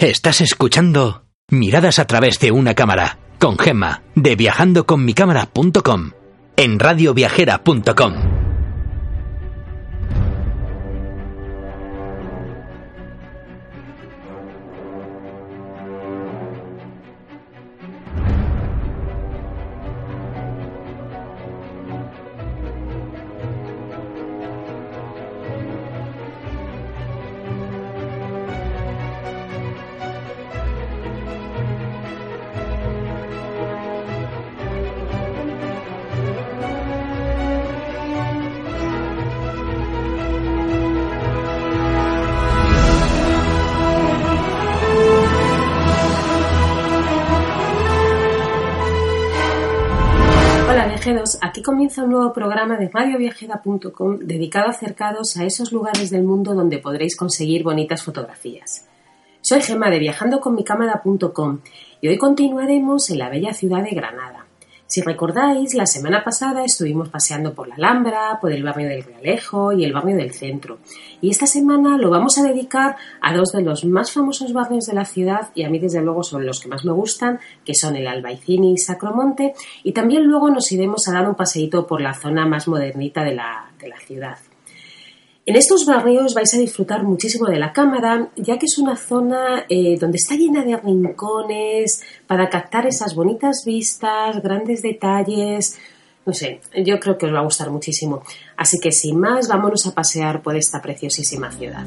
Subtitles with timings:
[0.00, 6.12] Estás escuchando Miradas a través de una cámara con Gemma de viajandoconmicámara.com
[6.56, 8.49] en radioviajera.com.
[51.98, 57.16] un nuevo programa de radioviajera.com dedicado a acercaros a esos lugares del mundo donde podréis
[57.16, 58.86] conseguir bonitas fotografías.
[59.40, 61.60] Soy Gema de viajandoconmicámara.com
[62.00, 64.46] y hoy continuaremos en la bella ciudad de Granada.
[64.90, 69.70] Si recordáis, la semana pasada estuvimos paseando por la Alhambra, por el barrio del Realejo
[69.72, 70.78] y el barrio del Centro.
[71.20, 74.94] Y esta semana lo vamos a dedicar a dos de los más famosos barrios de
[74.94, 77.94] la ciudad y a mí desde luego son los que más me gustan, que son
[77.94, 79.54] el Albaicín y Sacromonte.
[79.84, 83.36] Y también luego nos iremos a dar un paseíto por la zona más modernita de
[83.36, 84.38] la, de la ciudad.
[85.46, 89.64] En estos barrios vais a disfrutar muchísimo de la cámara, ya que es una zona
[89.68, 95.78] eh, donde está llena de rincones para captar esas bonitas vistas, grandes detalles.
[96.26, 98.22] No sé, yo creo que os va a gustar muchísimo.
[98.56, 101.86] Así que sin más, vámonos a pasear por esta preciosísima ciudad.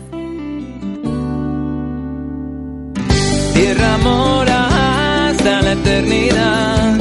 [3.53, 6.97] Tierra mora hasta la eternidad,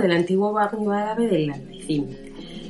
[0.00, 2.16] comenzar por el antiguo barrio árabe del Albaicín.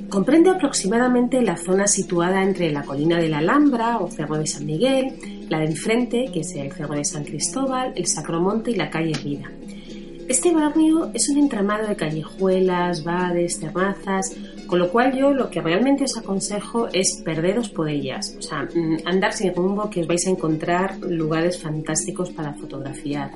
[0.08, 4.66] Comprende aproximadamente la zona situada entre la colina de la Alhambra o Cerro de San
[4.66, 5.14] Miguel,
[5.48, 9.12] la de enfrente, que es el Cerro de San Cristóbal, el Sacromonte y la calle
[9.22, 9.50] Vida.
[10.30, 14.36] Este barrio es un entramado de callejuelas, bares, terrazas,
[14.68, 18.62] con lo cual yo lo que realmente os aconsejo es perderos por ellas, o sea,
[18.62, 23.32] mm, andar sin rumbo que os vais a encontrar lugares fantásticos para fotografiar.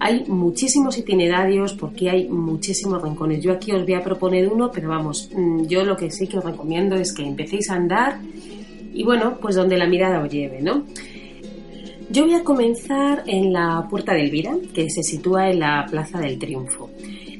[0.00, 3.42] Hay muchísimos itinerarios porque hay muchísimos rincones.
[3.42, 6.38] Yo aquí os voy a proponer uno, pero vamos, mm, yo lo que sí que
[6.38, 8.20] os recomiendo es que empecéis a andar
[8.94, 10.84] y bueno, pues donde la mirada os lleve, ¿no?
[12.12, 16.18] Yo voy a comenzar en la Puerta de Elvira, que se sitúa en la Plaza
[16.18, 16.90] del Triunfo.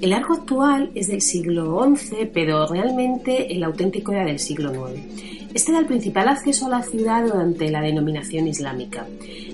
[0.01, 5.42] El arco actual es del siglo XI, pero realmente el auténtico era del siglo IX.
[5.55, 9.07] Este era el principal acceso a la ciudad durante la denominación islámica.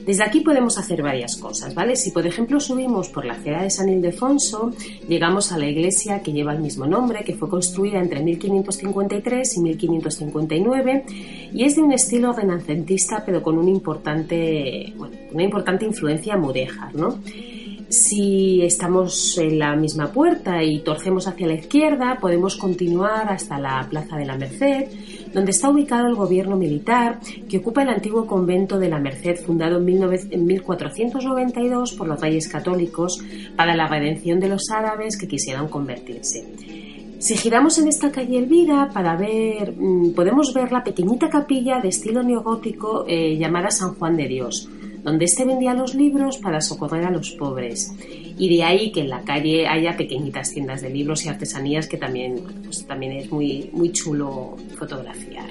[0.06, 1.94] Desde aquí podemos hacer varias cosas, ¿vale?
[1.94, 4.72] Si por ejemplo subimos por la acera de San Ildefonso,
[5.06, 9.60] llegamos a la iglesia que lleva el mismo nombre, que fue construida entre 1553 y
[9.60, 11.04] 1559
[11.53, 17.18] y es de un estilo renacentista, pero con importante, bueno, una importante influencia mudéjar, ¿no?
[17.89, 23.86] Si estamos en la misma puerta y torcemos hacia la izquierda, podemos continuar hasta la
[23.89, 24.89] Plaza de la Merced,
[25.38, 29.78] donde está ubicado el gobierno militar que ocupa el antiguo convento de la Merced, fundado
[29.78, 33.22] en 19 en 1492 por los reyes católicos
[33.54, 36.44] para la redención de los árabes que quisieran convertirse.
[37.20, 41.90] Si giramos en esta calle Elvira para ver, mm, podemos ver la pequeñita capilla de
[41.90, 44.68] estilo neogótico eh, llamada San Juan de Dios,
[45.04, 47.92] donde éste vendía los libros para socorrer a los pobres.
[48.38, 51.96] Y de ahí que en la calle haya pequeñitas tiendas de libros y artesanías que
[51.96, 55.50] también, pues, también es muy, muy chulo fotografiar.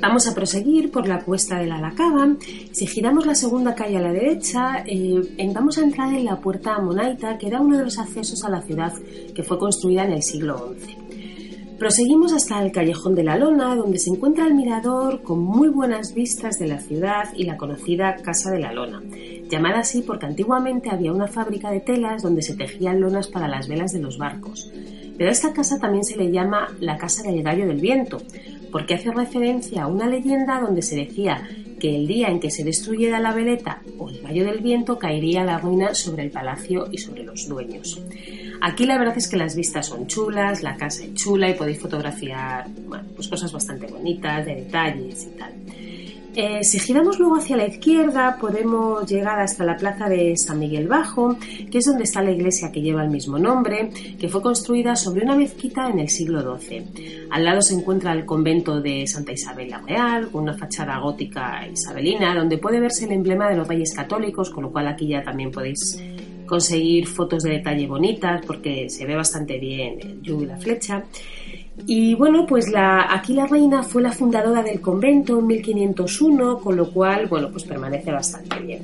[0.00, 2.36] Vamos a proseguir por la cuesta de la Lacaba.
[2.72, 5.22] Si giramos la segunda calle a la derecha, eh,
[5.54, 8.60] vamos a entrar en la puerta Monaita, que era uno de los accesos a la
[8.60, 8.92] ciudad
[9.34, 11.03] que fue construida en el siglo XI.
[11.78, 16.14] Proseguimos hasta el Callejón de la Lona, donde se encuentra el mirador con muy buenas
[16.14, 19.02] vistas de la ciudad y la conocida Casa de la Lona,
[19.50, 23.66] llamada así porque antiguamente había una fábrica de telas donde se tejían lonas para las
[23.66, 24.70] velas de los barcos.
[25.18, 28.18] Pero a esta casa también se le llama la Casa del Gallo del Viento,
[28.70, 31.48] porque hace referencia a una leyenda donde se decía
[31.80, 35.44] que el día en que se destruyera la veleta o el Gallo del Viento caería
[35.44, 38.00] la ruina sobre el palacio y sobre los dueños.
[38.60, 41.80] Aquí la verdad es que las vistas son chulas, la casa es chula y podéis
[41.80, 42.66] fotografiar
[43.14, 45.52] pues cosas bastante bonitas, de detalles y tal.
[46.36, 50.88] Eh, si giramos luego hacia la izquierda podemos llegar hasta la plaza de San Miguel
[50.88, 51.36] Bajo,
[51.70, 55.22] que es donde está la iglesia que lleva el mismo nombre, que fue construida sobre
[55.22, 57.28] una mezquita en el siglo XII.
[57.30, 61.68] Al lado se encuentra el convento de Santa Isabel la Real, con una fachada gótica
[61.68, 65.22] isabelina, donde puede verse el emblema de los reyes católicos, con lo cual aquí ya
[65.22, 66.02] también podéis
[66.54, 71.02] conseguir fotos de detalle bonitas porque se ve bastante bien el yugo y la flecha.
[71.84, 76.76] Y bueno, pues la, aquí la reina fue la fundadora del convento en 1501, con
[76.76, 78.82] lo cual, bueno, pues permanece bastante bien.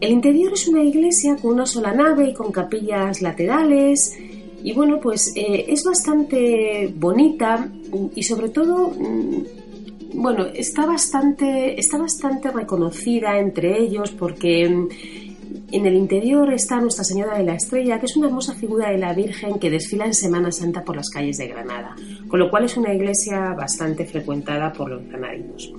[0.00, 4.18] El interior es una iglesia con una sola nave y con capillas laterales.
[4.64, 7.68] Y bueno, pues eh, es bastante bonita
[8.16, 14.88] y sobre todo, mm, bueno, está bastante, está bastante reconocida entre ellos porque
[15.72, 18.98] en el interior está Nuestra Señora de la Estrella, que es una hermosa figura de
[18.98, 21.96] la Virgen que desfila en Semana Santa por las calles de Granada,
[22.28, 25.72] con lo cual es una iglesia bastante frecuentada por los granadinos.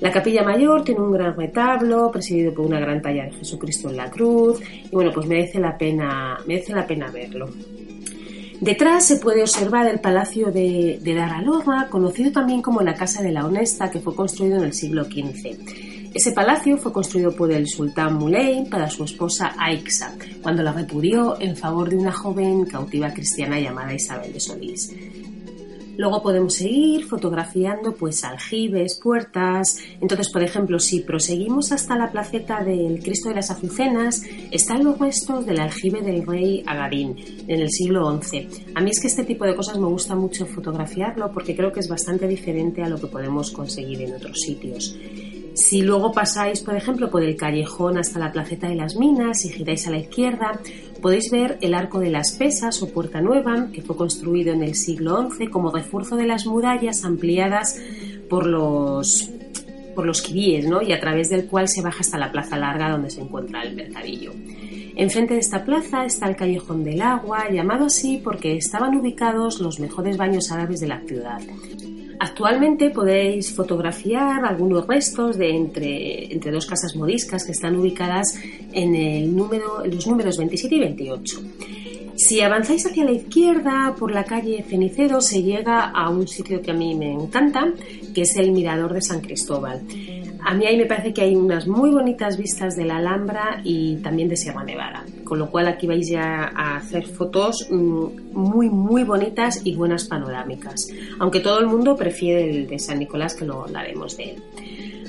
[0.00, 3.98] La capilla mayor tiene un gran retablo presidido por una gran talla de Jesucristo en
[3.98, 7.50] la cruz y bueno, pues merece la pena, merece la pena verlo.
[8.60, 11.26] Detrás se puede observar el palacio de, de
[11.90, 15.89] conocido también como la Casa de la Honesta, que fue construido en el siglo XV.
[16.12, 21.40] Ese palacio fue construido por el sultán Muley para su esposa Aixa, cuando la repudió
[21.40, 24.92] en favor de una joven cautiva cristiana llamada Isabel de Solís.
[26.00, 29.78] Luego podemos seguir fotografiando pues aljibes, puertas.
[30.00, 34.98] Entonces, por ejemplo, si proseguimos hasta la placeta del Cristo de las Azucenas, están los
[34.98, 37.16] restos del aljibe del rey Agarín
[37.46, 38.48] en el siglo XI.
[38.74, 41.80] A mí es que este tipo de cosas me gusta mucho fotografiarlo porque creo que
[41.80, 44.96] es bastante diferente a lo que podemos conseguir en otros sitios.
[45.54, 49.50] Si luego pasáis, por ejemplo, por el callejón hasta la placeta de las minas y
[49.50, 50.60] giráis a la izquierda,
[51.02, 54.74] podéis ver el Arco de las Pesas o Puerta Nueva, que fue construido en el
[54.74, 57.78] siglo XI como refuerzo de las murallas ampliadas
[58.28, 59.30] por los
[59.94, 60.24] por los
[60.68, 60.82] ¿no?
[60.82, 63.74] y a través del cual se baja hasta la Plaza Larga donde se encuentra el
[63.74, 64.32] mercadillo.
[64.96, 69.80] Enfrente de esta plaza está el Callejón del Agua, llamado así porque estaban ubicados los
[69.80, 71.40] mejores baños árabes de la ciudad.
[72.20, 78.38] Actualmente podéis fotografiar algunos restos de entre, entre dos casas modiscas que están ubicadas
[78.72, 81.40] en, el número, los números 27 y 28.
[82.16, 86.72] Si avanzáis hacia la izquierda por la calle Cenicero se llega a un sitio que
[86.72, 87.72] a mí me encanta,
[88.14, 89.80] que es el Mirador de San Cristóbal.
[90.44, 93.96] A mí ahí me parece que hay unas muy bonitas vistas de la Alhambra y
[93.96, 98.68] también de Sierra Nevada, con lo cual aquí vais ya a hacer fotos mm, muy
[98.70, 103.44] muy bonitas y buenas panorámicas, aunque todo el mundo prefiere el de San Nicolás que
[103.44, 104.42] lo hablaremos de él.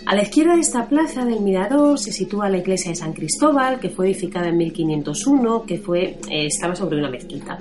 [0.06, 3.80] A la izquierda de esta plaza del Mirador se sitúa la iglesia de San Cristóbal,
[3.80, 7.60] que fue edificada en 1501, que fue, eh, estaba sobre una mezquita.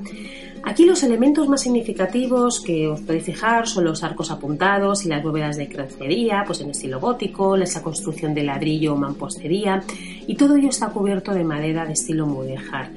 [0.62, 5.22] Aquí los elementos más significativos que os podéis fijar son los arcos apuntados y las
[5.22, 9.82] bóvedas de crucería, pues en estilo gótico, esa construcción de ladrillo o mampostería,
[10.26, 12.90] y todo ello está cubierto de madera de estilo mudéjar.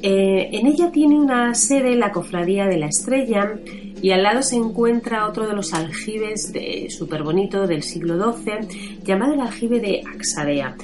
[0.00, 3.58] Eh, en ella tiene una sede la Cofradía de la Estrella
[4.00, 6.52] y al lado se encuentra otro de los aljibes
[6.90, 10.76] súper bonito del siglo XII llamado el aljibe de Axadea.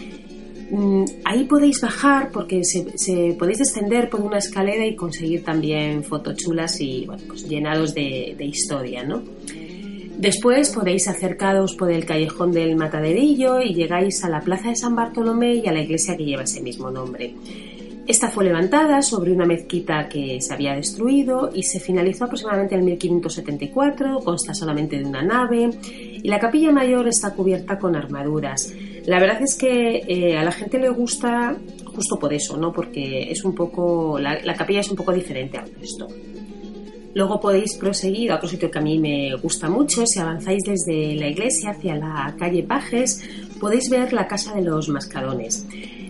[0.71, 6.37] Mm, ahí podéis bajar porque se, podéis descender por una escalera y conseguir también fotos
[6.37, 9.23] chulas y pues llenados de, historia, ¿no?
[10.17, 14.95] Después podéis acercaros por el callejón del Mataderillo y llegáis a la plaza de San
[14.95, 17.35] Bartolomé y a la iglesia que lleva ese mismo nombre.
[18.07, 22.85] Esta fue levantada sobre una mezquita que se había destruido y se finalizó aproximadamente en
[22.85, 25.71] 1574, consta solamente de una nave
[26.23, 28.75] y la capilla mayor está cubierta con armaduras.
[29.07, 31.57] La verdad es que eh, a la gente le gusta
[31.87, 32.73] justo por eso, ¿no?
[32.73, 36.07] Porque es un poco la, la capilla es un poco diferente al resto.
[37.15, 40.05] Luego podéis proseguir a otro sitio que a mí me gusta mucho.
[40.05, 43.23] Si avanzáis desde la iglesia hacia la calle Pajes,
[43.61, 45.65] podéis ver la Casa de los Mascarones.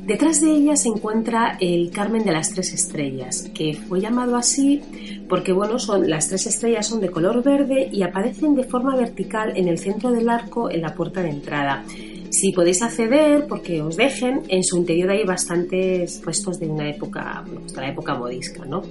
[0.07, 4.83] Detrás de ella se encuentra el Carmen de las Tres Estrellas, que fue llamado así
[5.29, 9.53] porque bueno, son, las tres estrellas son de color verde y aparecen de forma vertical
[9.57, 11.85] en el centro del arco en la puerta de entrada.
[12.31, 17.45] Si podéis acceder, porque os dejen, en su interior hay bastantes restos de una época,
[17.47, 18.83] de la época modisca, ¿no?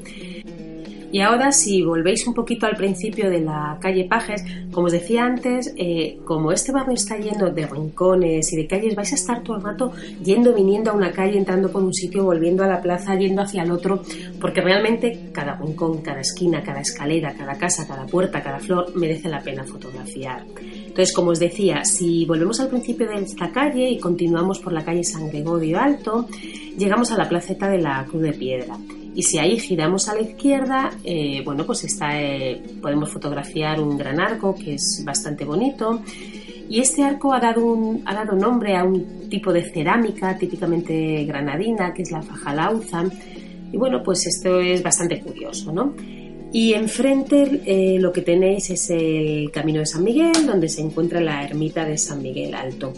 [1.13, 5.24] Y ahora, si volvéis un poquito al principio de la calle Pajes, como os decía
[5.24, 9.43] antes, eh, como este barrio está lleno de rincones y de calles, vais a estar
[9.43, 9.91] todo el rato
[10.24, 13.62] yendo, viniendo a una calle, entrando por un sitio, volviendo a la plaza, yendo hacia
[13.62, 14.01] el otro,
[14.41, 19.29] porque realmente cada rincón, cada esquina, cada escalera, cada casa, cada puerta, cada flor merece
[19.29, 20.43] la pena fotografiar.
[20.63, 24.84] Entonces, como os decía, si volvemos al principio de esta calle y continuamos por la
[24.84, 26.27] calle San Gregorio Alto,
[26.75, 28.79] llegamos a la placeta de la Cruz de Piedra.
[29.15, 33.98] Y si ahí giramos a la izquierda, eh, bueno, pues está, eh, podemos fotografiar un
[33.98, 36.01] gran arco que es bastante bonito.
[36.70, 41.25] Y este arco ha dado, un, ha dado nombre a un tipo de cerámica típicamente
[41.25, 43.03] granadina, que es la fajalauza.
[43.72, 45.93] Y bueno, pues esto es bastante curioso, ¿no?
[46.51, 51.20] Y enfrente eh, lo que tenéis es el Camino de San Miguel, donde se encuentra
[51.20, 52.93] la ermita de San Miguel Alto.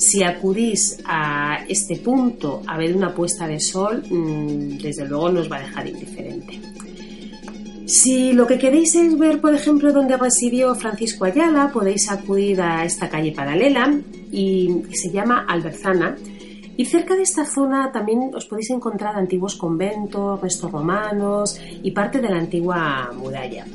[0.00, 5.52] Si acudís a este punto a ver una puesta de sol, mm, desde luego nos
[5.52, 6.58] va a dejar indiferente.
[7.84, 12.82] Si lo que queréis es ver, por ejemplo, dónde residió Francisco Ayala, podéis acudir a
[12.86, 14.00] esta calle paralela
[14.32, 16.16] y se llama Alberzana.
[16.78, 22.22] Y cerca de esta zona también os podéis encontrar antiguos conventos, restos romanos y parte
[22.22, 23.66] de la antigua muralla.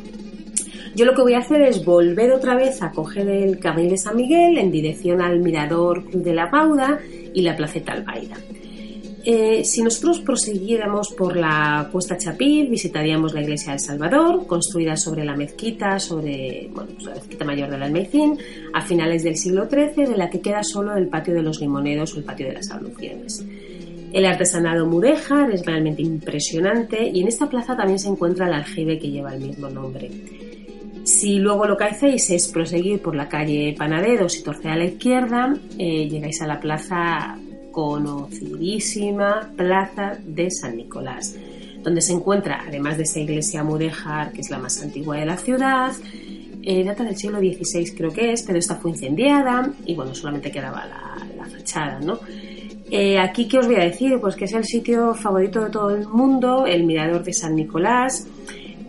[0.96, 3.98] Yo lo que voy a hacer es volver otra vez a coger el camino de
[3.98, 7.00] San Miguel en dirección al Mirador de la Pauda
[7.34, 8.38] y la Placeta Albaida.
[9.28, 15.26] Eh, si nosotros prosiguiéramos por la Cuesta Chapil, visitaríamos la iglesia del Salvador, construida sobre
[15.26, 18.38] la mezquita, sobre pues la mezquita mayor del Almeicín,
[18.72, 22.14] a finales del siglo XIII, de la que queda solo el patio de los limoneros
[22.14, 23.44] o el patio de las abluciones.
[24.14, 28.98] El artesanado mudéjar es realmente impresionante y en esta plaza también se encuentra el aljibe
[28.98, 30.10] que lleva el mismo nombre.
[31.06, 34.86] Si luego lo que hacéis es proseguir por la calle Panaderos y torcer a la
[34.86, 37.38] izquierda, eh, llegáis a la plaza
[37.72, 41.36] conocidísima Plaza de San Nicolás,
[41.84, 45.38] donde se encuentra, además de esa iglesia mudéjar, que es la más antigua de la
[45.38, 45.94] ciudad,
[46.64, 50.52] eh, data del siglo XVI creo que es, pero esta fue incendiada y bueno, solamente
[50.52, 52.20] quedaba la, fachada, ¿no?
[52.90, 54.20] Eh, aquí, ¿qué os voy a decir?
[54.20, 58.28] Pues que es el sitio favorito de todo el mundo, el Mirador de San Nicolás,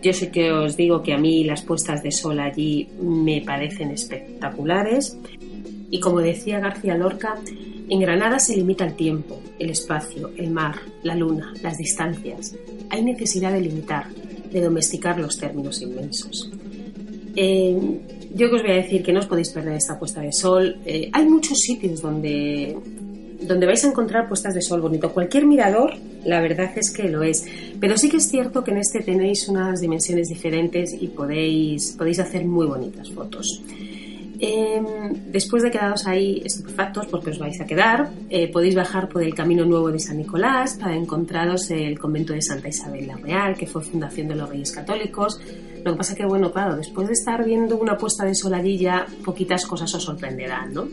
[0.01, 3.91] yo sé que os digo que a mí las puestas de sol allí me parecen
[3.91, 5.17] espectaculares.
[5.89, 7.35] Y como decía García Lorca,
[7.89, 12.55] en Granada se limita el tiempo, el espacio, el mar, la luna, las distancias.
[12.89, 14.07] Hay necesidad de limitar,
[14.51, 16.51] de domesticar los términos inmensos.
[17.35, 17.77] Eh,
[18.35, 20.77] yo que os voy a decir que no os podéis perder esta puesta de sol.
[20.85, 22.77] Eh, hay muchos sitios donde
[23.41, 25.13] donde vais a encontrar puestas de sol bonito.
[25.13, 25.93] Cualquier mirador,
[26.25, 27.45] la verdad es que lo es.
[27.79, 32.19] Pero sí que es cierto que en este tenéis unas dimensiones diferentes y podéis, podéis
[32.19, 33.61] hacer muy bonitas fotos.
[34.39, 34.85] Em,
[35.31, 39.33] después de quedaros ahí estupefactos, porque os vais a quedar, eh, podéis bajar por el
[39.33, 43.65] Camino Nuevo de San Nicolás para encontraros el convento de Santa Isabel la Real, que
[43.65, 45.39] fue fundación de los Reyes Católicos.
[45.83, 48.77] Lo que pasa que, bueno, claro, después de estar viendo una puesta de sol allí
[48.77, 50.87] ya poquitas cosas os sorprenderán, ¿no?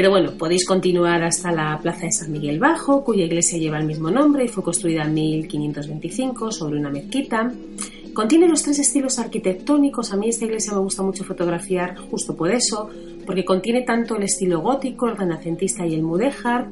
[0.00, 3.84] Pero bueno, podéis continuar hasta la Plaza de San Miguel Bajo, cuya iglesia lleva el
[3.84, 7.52] mismo nombre y fue construida en 1525 sobre una mezquita.
[8.14, 10.10] Contiene los tres estilos arquitectónicos.
[10.10, 12.88] A mí esta iglesia me gusta mucho fotografiar justo por eso,
[13.26, 16.70] porque contiene tanto el estilo gótico, el renacentista y el mudéjar.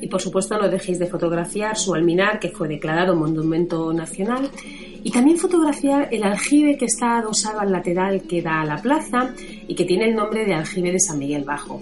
[0.00, 4.48] Y por supuesto no dejéis de fotografiar su alminar, que fue declarado Monumento Nacional.
[5.02, 9.34] Y también fotografiar el aljibe que está adosado al lateral que da a la plaza
[9.66, 11.80] y que tiene el nombre de aljibe de San Miguel Bajo.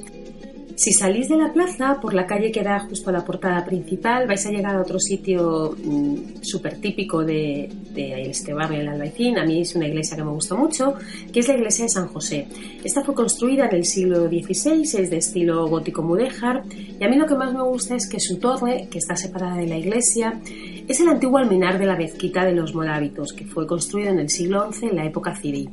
[0.76, 4.26] Si salís de la plaza, por la calle que da justo a la portada principal,
[4.26, 9.38] vais a llegar a otro sitio mm, súper típico de, este barrio, el Albaicín.
[9.38, 10.94] A mí es una iglesia que me gusta mucho,
[11.32, 12.46] que es la iglesia de San José.
[12.82, 16.62] Esta fue construida en el siglo XVI, es de estilo gótico mudéjar,
[16.98, 19.56] y a mí lo que más me gusta es que su torre, que está separada
[19.56, 20.40] de la iglesia,
[20.88, 24.30] es el antiguo alminar de la mezquita de los morábitos, que fue construido en el
[24.30, 25.68] siglo XI en la época cirí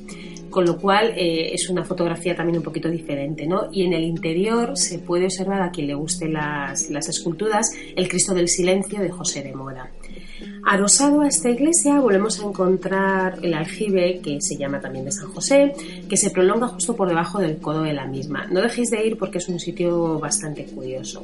[0.49, 3.69] con lo cual eh, es una fotografía también un poquito diferente, ¿no?
[3.71, 8.07] Y en el interior se puede observar a quien le gusten las, las esculturas el
[8.07, 9.89] Cristo del Silencio de José de Mora.
[10.65, 15.31] Adosado a esta iglesia volvemos a encontrar el aljibe que se llama también de San
[15.31, 15.73] José,
[16.07, 18.45] que se prolonga justo por debajo del codo de la misma.
[18.47, 21.23] No dejéis de ir porque es un sitio bastante curioso.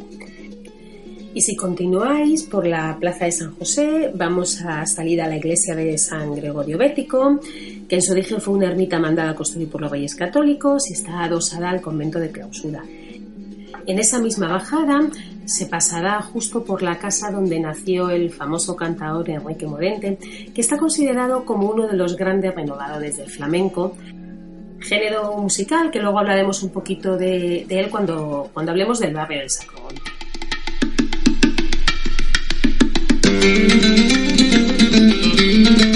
[1.36, 5.76] Y si continuáis por la plaza de San José, vamos a salir a la iglesia
[5.76, 7.42] de San Gregorio Bético,
[7.90, 10.94] que en su origen fue una ermita mandada a construir por los reyes católicos y
[10.94, 12.86] está adosada al convento de clausura.
[13.86, 15.10] En esa misma bajada
[15.44, 20.18] se pasará justo por la casa donde nació el famoso cantador Enrique Morente,
[20.54, 23.98] que está considerado como uno de los grandes renovadores del flamenco,
[24.80, 29.50] género musical que luego hablaremos un poquito de, él cuando, cuando hablemos del barrio del
[33.42, 33.82] Thank
[35.40, 35.95] you.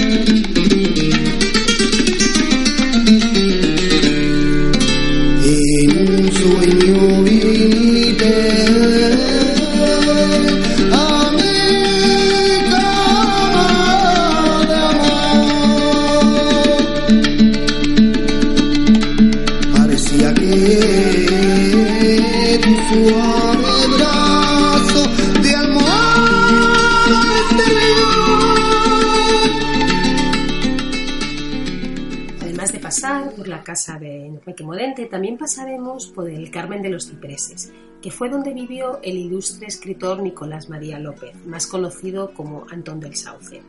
[33.70, 37.72] Casa de Enrique Morente, también pasaremos por el Carmen de los Cipreses,
[38.02, 43.14] que fue donde vivió el ilustre escritor Nicolás María López, más conocido como Antón del
[43.14, 43.62] Sauce.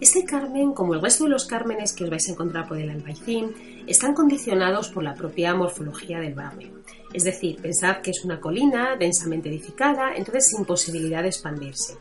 [0.00, 2.88] Este Carmen, como el resto de los Cármenes que os vais a encontrar por el
[2.88, 3.52] Albaicín,
[3.86, 6.70] están condicionados por la propia morfología del barrio.
[7.12, 11.98] Es decir, pensad que es una colina densamente edificada, entonces sin posibilidad de expandirse.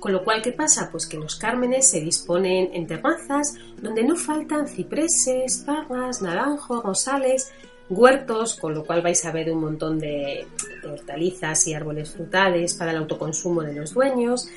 [0.00, 0.90] Con lo cual, ¿qué pasa?
[0.90, 7.52] Pues que los cármenes se disponen en terrazas donde no faltan cipreses, parras, naranjos, rosales,
[7.88, 10.46] huertos, con lo cual vais a ver un montón de
[10.84, 14.48] hortalizas y árboles frutales para el autoconsumo de los dueños,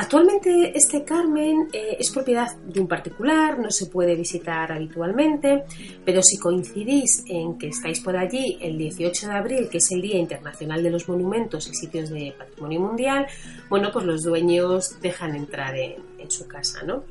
[0.00, 5.64] Actualmente este Carmen eh, es propiedad de un particular, no se puede visitar habitualmente,
[6.04, 10.00] pero si coincidís en que estáis por allí el 18 de abril, que es el
[10.00, 13.26] Día Internacional de los Monumentos y Sitios de Patrimonio Mundial,
[13.68, 17.02] bueno, pues los dueños dejan entrar en, en su casa, ¿no?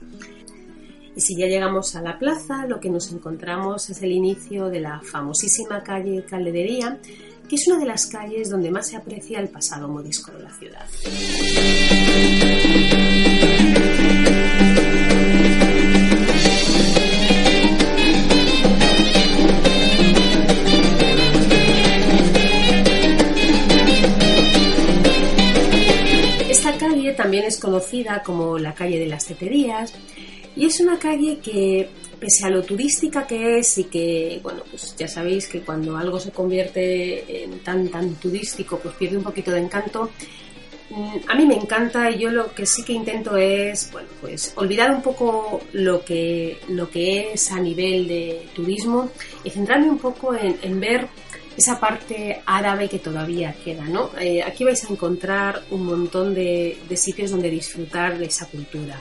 [1.18, 4.82] Y si ya llegamos a la plaza, lo que nos encontramos es el inicio de
[4.82, 7.00] la famosísima calle Calderería,
[7.50, 10.54] que es una de las calles donde más se aprecia el pasado modisco de la
[10.54, 10.86] ciudad.
[26.48, 29.96] Esta calle también es conocida como la calle de las teterías
[30.58, 31.88] y es una calle que
[32.20, 36.20] pese a lo turística que es y que, bueno, pues ya sabéis que cuando algo
[36.20, 40.10] se convierte en tan, tan turístico, pues pierde un poquito de encanto.
[40.90, 44.54] Mm, a mí me encanta y yo lo que sí que intento es, bueno, pues
[44.56, 49.12] olvidar un poco lo que, lo que es a nivel de turismo
[49.44, 51.08] y centrarme un poco en, ver
[51.56, 54.12] esa parte árabe que todavía queda, ¿no?
[54.20, 59.00] Eh, aquí vais a encontrar un montón de, de sitios donde disfrutar de esa cultura.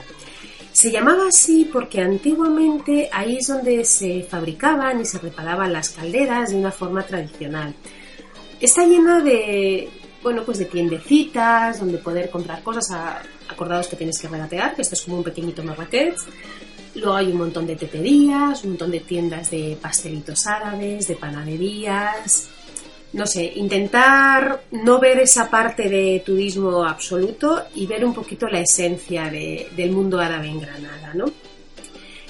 [0.77, 6.51] Se llamaba así porque antiguamente ahí es donde se fabricaban y se reparaban las calderas
[6.51, 7.73] de una forma tradicional.
[8.59, 9.89] Está llena de,
[10.21, 12.95] bueno, pues de tiendecitas donde poder comprar cosas.
[13.49, 16.15] acordados que tienes que regatear, que esto es como un pequeñito Marrakech.
[16.93, 22.49] Luego hay un montón de teterías, un montón de tiendas de pastelitos árabes, de panaderías,
[23.13, 28.59] no sé, intentar no ver esa parte de turismo absoluto y ver un poquito la
[28.59, 31.25] esencia del mundo árabe en Granada, ¿no?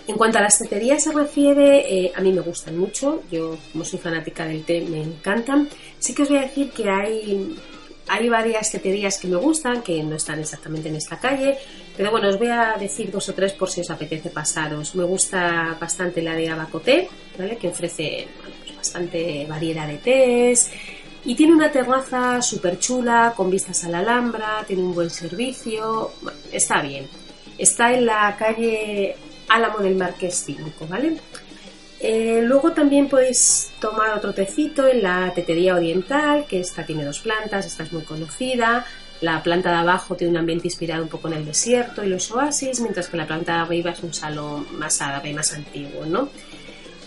[0.07, 3.83] En cuanto a las teterías se refiere, eh, a mí me gustan mucho, yo como
[3.83, 5.67] soy fanática del té me encantan.
[5.99, 7.57] Sí que os voy a decir que hay,
[8.07, 11.57] hay varias teterías que me gustan, que no están exactamente en esta calle,
[11.97, 14.95] pero bueno, os voy a decir dos o tres por si os apetece pasaros.
[14.95, 17.57] Me gusta bastante la de Abacoté, ¿vale?
[17.57, 18.27] que ofrece
[18.77, 20.71] bastante variedad de tés
[21.25, 26.11] y tiene una terraza súper chula con vistas a la Alhambra, tiene un buen servicio,
[26.51, 27.07] está bien.
[27.57, 29.15] Está en la calle
[29.49, 31.17] Álamo del Marqués 5, ¿vale?
[31.99, 37.19] Eh, luego también podéis tomar otro tecito en la Tetería Oriental, que esta tiene dos
[37.19, 38.85] plantas, esta es muy conocida.
[39.19, 42.31] La planta de abajo tiene un ambiente inspirado un poco en el desierto y los
[42.31, 46.29] oasis, mientras que la planta de arriba es un salón más árabe, más antiguo, ¿no?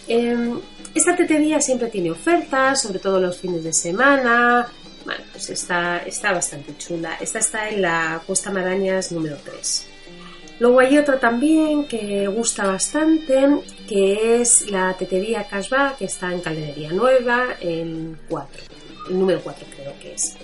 [0.08, 0.58] Em,
[0.94, 4.66] esta tetería siempre tiene ofertas, sobre todo los fines de semana.
[5.04, 7.16] Bueno, pues está, está bastante chula.
[7.20, 9.86] Esta está en la Cuesta Marañas número 3.
[10.58, 13.48] Luego hay otra también que gusta bastante,
[13.88, 18.62] que es la tetería Casbah, que está en Calderería Nueva, en 4.
[19.08, 20.36] El número 4 creo que es.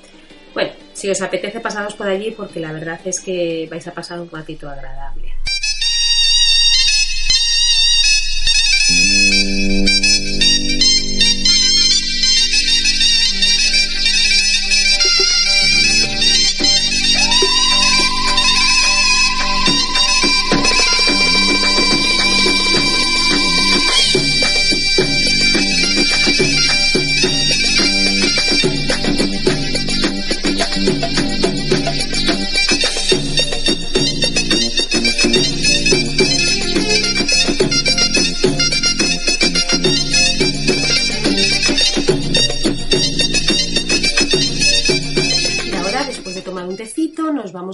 [0.54, 4.18] Bueno, si os apetece pasaros por allí porque la verdad es que vais a pasar
[4.18, 5.34] un ratito agradable.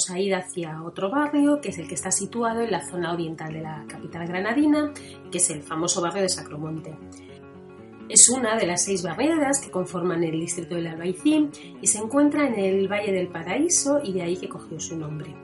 [0.02, 3.12] Vamos a ir hacia otro barrio, que es el que está situado en la zona
[3.12, 4.92] oriental de la capital granadina,
[5.30, 6.96] que es el famoso barrio de Sacromonte.
[8.08, 12.48] Es una de las seis barriadas que conforman el distrito del Albaicín y se encuentra
[12.48, 15.34] en el Valle del Paraíso y de ahí que cogió su nombre.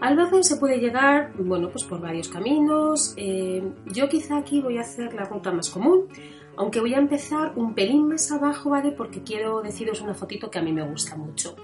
[0.00, 3.14] Al barrio se puede llegar, bueno, pues por varios caminos.
[3.16, 6.08] Eh, yo quizá aquí voy a hacer la ruta más común,
[6.56, 8.90] aunque voy a empezar un pelín más abajo, ¿vale?
[8.90, 11.54] Porque quiero deciros una fotito que a mí me gusta mucho.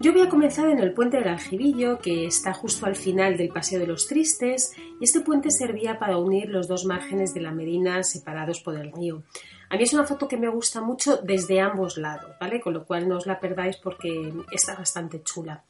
[0.00, 3.48] Yo voy a comenzar en el puente del Aljibillo, que está justo al final del
[3.48, 7.52] Paseo de los Tristes, y este puente servía para unir los dos márgenes de la
[7.52, 9.22] Medina separados por el río.
[9.70, 12.60] A mí es una foto que me gusta mucho desde ambos lados, ¿vale?
[12.60, 15.64] Con lo cual no os la perdáis porque está bastante chula.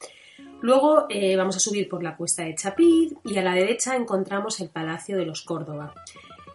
[0.62, 4.58] Luego eh, vamos a subir por la cuesta de Chapid y a la derecha encontramos
[4.60, 5.92] el Palacio de los Córdoba,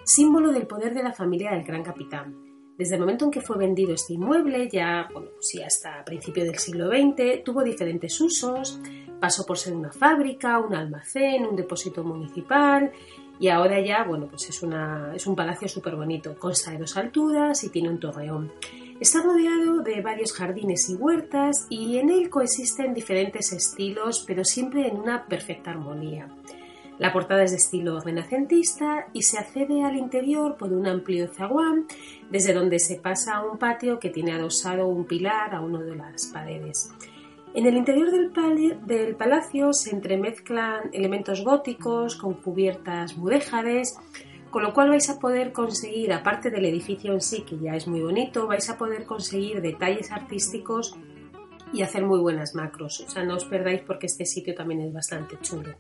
[0.03, 2.48] símbolo del poder de la familia del gran capitán.
[2.79, 6.57] Desde el momento en que fue vendido este inmueble, ya, bueno, pues hasta principios del
[6.59, 8.79] siglo XX, tuvo diferentes usos,
[9.19, 12.89] pasó por ser una fábrica, un almacén, un depósito municipal
[13.37, 16.95] y ahora ya, bueno, pues es, una, es un palacio súper bonito, consta de dos
[16.95, 18.53] alturas y tiene un torreón.
[18.97, 24.87] Está rodeado de varios jardines y huertas y en él coexisten diferentes estilos, pero siempre
[24.87, 26.29] en una perfecta armonía.
[26.99, 31.88] La portada es de estilo renacentista y se accede al interior por un amplio zaguán,
[32.29, 35.95] desde donde se pasa a un patio que tiene adosado un pilar a uno de
[35.95, 36.91] las paredes.
[37.53, 43.97] En el interior del, palacio se entremezclan elementos góticos con cubiertas mudéjares,
[44.51, 47.88] con lo cual vais a poder conseguir, aparte del edificio en sí, que ya es
[47.88, 50.97] muy bonito, vais a poder conseguir detalles artísticos
[51.71, 52.99] y hacer muy buenas macros.
[52.99, 55.75] O sea, no os perdáis porque este sitio también es bastante chulo.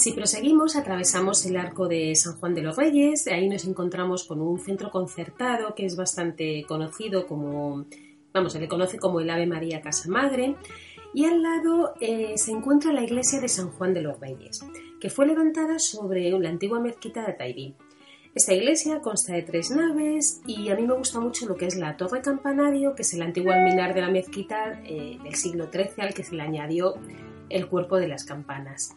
[0.00, 4.40] Si proseguimos, atravesamos el arco de San Juan de los Reyes, ahí nos encontramos con
[4.40, 7.84] un centro concertado que es bastante conocido como,
[8.32, 10.56] vamos, se le conoce como el Ave María Casa Madre,
[11.12, 14.64] y al lado eh, se encuentra la iglesia de San Juan de los Reyes,
[14.98, 17.74] que fue levantada sobre la antigua mezquita de Taibí.
[18.34, 21.76] Esta iglesia consta de tres naves y a mí me gusta mucho lo que es
[21.76, 25.92] la torre campanario, que es el antiguo alminar de la mezquita eh, del siglo XIII
[25.98, 26.94] al que se le añadió
[27.50, 28.96] el cuerpo de las campanas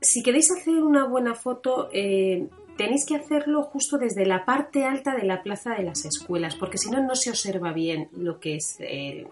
[0.00, 5.14] si queréis hacer una buena foto, eh, tenéis que hacerlo justo desde la parte alta
[5.14, 8.56] de la plaza de las escuelas, porque si no, no se observa bien lo que
[8.56, 8.76] es.
[8.80, 9.26] Eh,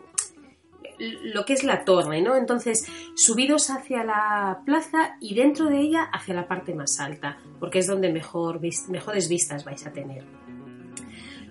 [0.99, 2.37] lo que es la torre, ¿no?
[2.37, 7.79] Entonces, subidos hacia la plaza y dentro de ella hacia la parte más alta, porque
[7.79, 10.25] es donde mejor, mejores vistas vais a tener.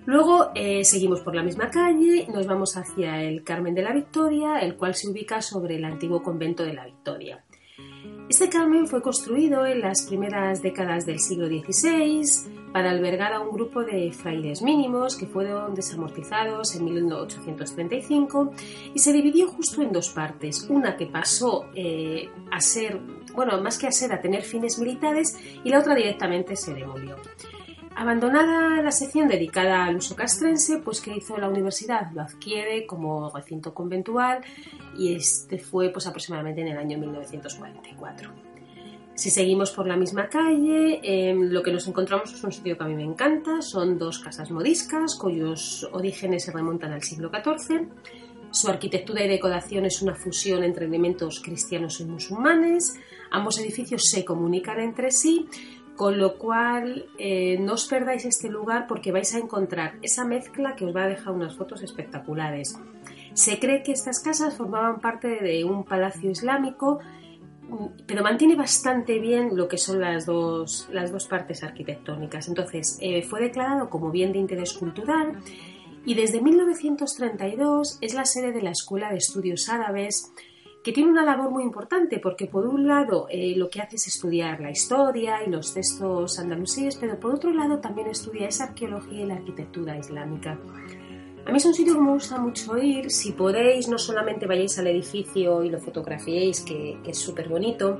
[0.05, 4.59] Luego eh, seguimos por la misma calle, nos vamos hacia el Carmen de la Victoria,
[4.59, 7.43] el cual se ubica sobre el antiguo convento de la Victoria.
[8.29, 13.51] Este Carmen fue construido en las primeras décadas del siglo XVI para albergar a un
[13.51, 18.51] grupo de frailes mínimos que fueron desamortizados en 1835
[18.93, 22.99] y se dividió justo en dos partes, una que pasó eh, a ser,
[23.33, 27.15] bueno, más que a ser, a tener fines militares y la otra directamente se demolió.
[27.99, 32.11] Abandonada la sección dedicada al uso castrense, pues que hizo la universidad?
[32.13, 34.43] Lo adquiere como recinto conventual
[34.95, 38.29] y este fue pues aproximadamente en el año 1944.
[39.15, 42.83] Si seguimos por la misma calle, em, lo que nos encontramos es un sitio que
[42.83, 47.89] a mí me encanta, son dos casas modiscas cuyos orígenes se remontan al siglo XIV.
[48.51, 52.93] Su arquitectura y decoración es una fusión entre elementos cristianos y musulmanes.
[53.31, 55.49] Ambos edificios se comunican entre sí,
[55.97, 60.75] con lo cual, eh, no os perdáis este lugar porque vais a encontrar esa mezcla
[60.75, 62.79] que os va a dejar unas fotos espectaculares.
[63.33, 66.99] Se cree que estas casas formaban parte de un palacio islámico,
[68.05, 72.47] pero mantiene bastante bien lo que son las dos, las dos partes arquitectónicas.
[72.47, 75.39] Entonces, eh, fue declarado como bien de interés cultural
[76.05, 80.31] y desde 1932 es la sede de la Escuela de Estudios Árabes
[80.87, 84.07] que tiene una labor muy importante porque por un lado eh, lo que hace es
[84.07, 89.23] estudiar la historia y los textos andalusíes, pero por otro lado también estudia esa arqueología
[89.23, 90.57] y la arquitectura islámica.
[91.45, 94.79] A mí es un sitio que me gusta mucho ir, si podéis no solamente vayáis
[94.79, 97.99] al edificio y lo fotografiéis, que, es súper bonito,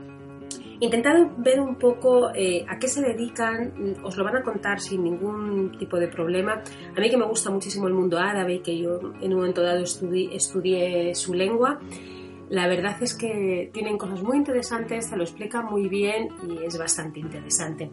[0.80, 5.04] Intentad ver un poco eh, a qué se dedican, os lo van a contar sin
[5.04, 6.62] ningún tipo de problema.
[6.96, 9.84] A mí que me gusta muchísimo el mundo árabe, que yo en un momento dado
[9.84, 11.80] estudié su lengua,
[12.50, 16.78] la verdad es que tienen cosas muy interesantes, te lo explican muy bien y es
[16.78, 17.92] bastante interesante.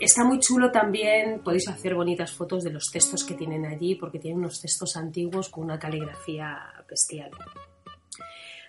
[0.00, 4.18] Está muy chulo también, podéis hacer bonitas fotos de los textos que tienen allí porque
[4.18, 7.30] tienen unos textos antiguos con una caligrafía bestial.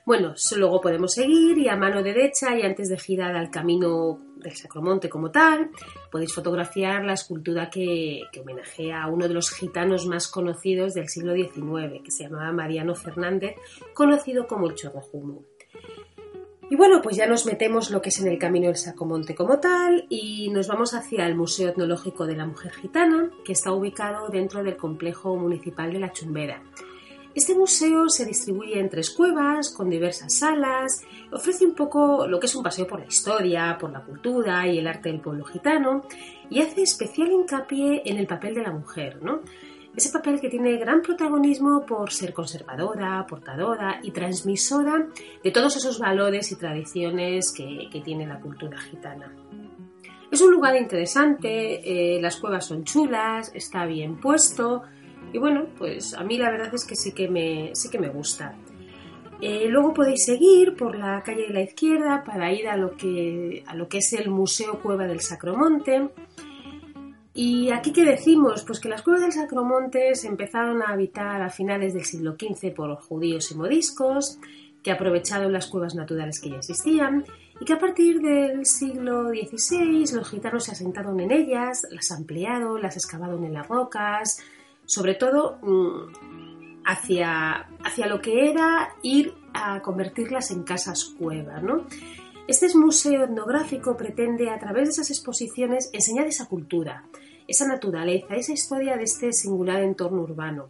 [0.05, 4.57] Bueno, luego podemos seguir y a mano derecha y antes de girar al camino del
[4.57, 5.71] Sacromonte como tal,
[6.11, 11.33] podéis fotografiar la escultura que, homenajea a uno de los gitanos más conocidos del siglo
[11.33, 13.55] XIX, que se llamaba Mariano Fernández,
[13.93, 15.43] conocido como el Chorrojumo.
[16.67, 19.59] Y bueno, pues ya nos metemos lo que es en el camino del Sacomonte como
[19.59, 24.29] tal y nos vamos hacia el Museo Etnológico de la Mujer Gitana, que está ubicado
[24.29, 26.63] dentro del complejo municipal de La Chumbera.
[27.35, 31.01] Este museo se distribuye en tres cuevas, con diversas salas,
[31.33, 34.77] ofrece un poco lo que es un paseo por la historia, por la cultura y
[34.77, 36.05] el arte del pueblo gitano,
[36.49, 39.41] y hace especial hincapié en el papel de la mujer, ¿no?
[39.93, 45.07] Ese papel que tiene gran protagonismo por ser conservadora, portadora y transmisora
[45.43, 49.33] de todos esos valores y tradiciones que, tiene la cultura gitana.
[50.31, 54.83] Es un lugar interesante, eh, las cuevas son chulas, está bien puesto
[55.35, 58.07] y bueno, pues a mí la verdad es que sí que me, sí que me
[58.07, 58.55] gusta.
[59.41, 63.61] Eh, luego podéis seguir por la calle de la izquierda para ir a lo que,
[63.67, 66.07] a lo que es el Museo Cueva del Sacromonte.
[67.33, 68.63] ¿Y aquí qué decimos?
[68.63, 72.73] Pues que las cuevas del Sacromonte se empezaron a habitar a finales del siglo XV
[72.73, 74.39] por judíos y modiscos,
[74.81, 77.25] que aprovecharon las cuevas naturales que ya existían,
[77.59, 82.81] y que a partir del siglo XVI los gitanos se asentaron en ellas, las ampliaron,
[82.81, 84.39] las excavaron en las rocas,
[84.85, 91.85] sobre todo mm, hacia, hacia lo que era ir a convertirlas en casas cuevas, ¿no?
[92.47, 97.03] Este museo etnográfico pretende, a través de esas exposiciones, enseñar esa cultura,
[97.47, 100.69] esa naturaleza, esa historia de este singular entorno urbano.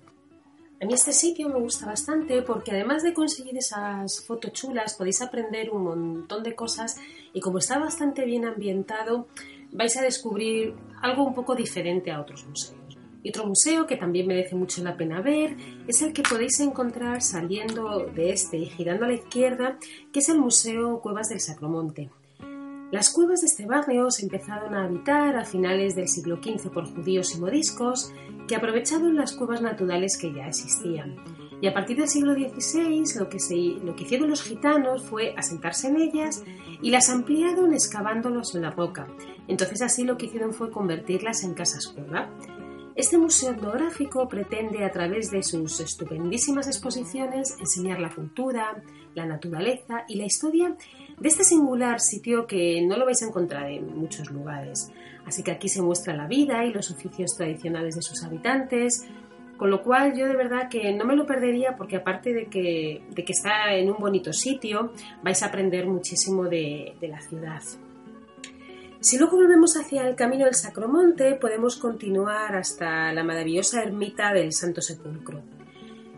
[0.81, 5.21] A mí este sitio me gusta bastante porque además de conseguir esas fotos chulas podéis
[5.21, 6.97] aprender un montón de cosas
[7.33, 9.27] y como está bastante bien ambientado
[9.71, 12.84] vais a descubrir algo un poco diferente a otros museos.
[13.25, 15.57] Y otro museo que también merece mucho la pena ver
[15.87, 19.79] es el que podéis encontrar saliendo de este y girando a la izquierda,
[20.13, 22.11] que es el Museo Cuevas del Sacromonte.
[22.91, 26.85] Las cuevas de este barrio se empezaron a habitar a finales del siglo XV por
[26.85, 28.13] judíos y moriscos
[28.47, 31.15] que aprovecharon las cuevas naturales que ya existían.
[31.61, 33.39] Y a partir del siglo XVI lo que,
[33.83, 36.43] lo que hicieron los gitanos fue asentarse en ellas
[36.79, 39.07] y las ampliaron excavándolos en la roca.
[39.47, 42.29] Entonces así lo que hicieron fue convertirlas en casas cueva.
[42.95, 48.81] Este museo etnográfico pretende, a través de sus estupendísimas exposiciones, enseñar la cultura,
[49.13, 50.77] la naturaleza y la historia
[51.19, 54.93] de este singular sitio que no lo vais a encontrar en muchos lugares.
[55.25, 59.05] Así que aquí se muestra la vida y los oficios tradicionales de sus habitantes,
[59.57, 63.03] con lo cual yo de verdad que no me lo perdería porque aparte de que,
[63.09, 67.61] de que está en un bonito sitio, vais a aprender muchísimo de, de la ciudad.
[69.05, 74.51] Si luego volvemos hacia el camino del Sacromonte, podemos continuar hasta la maravillosa ermita del
[74.51, 75.43] Santo Sepulcro.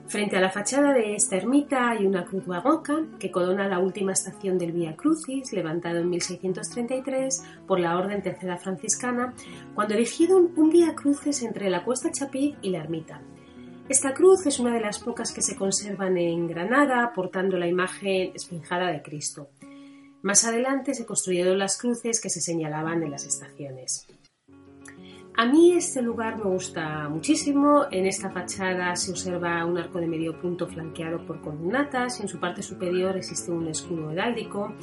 [0.07, 4.13] Frente a la fachada de esta ermita hay una cruz barroca que corona la última
[4.13, 9.33] estación del Vía Crucis, levantado en 1633 por la Orden Tercera Franciscana,
[9.75, 13.19] cuando erigieron un Vía Crucis entre la Cuesta Chapí y la ermita.
[13.89, 18.31] Esta cruz es una de las pocas que se conservan en Granada, portando la imagen
[18.33, 19.49] esfinjada de Cristo.
[20.27, 24.05] Más adelante se construyeron las cruces que se señalaban en las estaciones.
[25.37, 27.85] A mí este lugar me gusta muchísimo.
[27.91, 32.27] En esta fachada se observa un arco de medio punto flanqueado por columnatas y en
[32.27, 34.73] su parte superior existe un escudo heráldico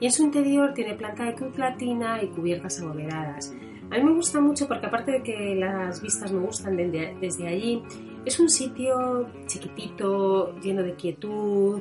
[0.00, 3.54] y en su interior tiene planta de cruz latina y cubiertas abovedadas.
[3.92, 7.80] A mí me gusta mucho porque aparte de que las vistas me gustan desde allí,
[8.24, 11.80] es un sitio chiquitito, lleno de quietud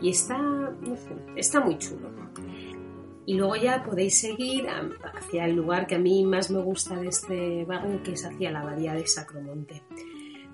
[0.00, 0.72] y está,
[1.36, 2.10] está muy chulo.
[3.26, 7.08] Y luego ya podéis seguir hacia el lugar que a mí más me gusta de
[7.08, 9.82] este barrio, que es hacia la abadía de Sacromonte.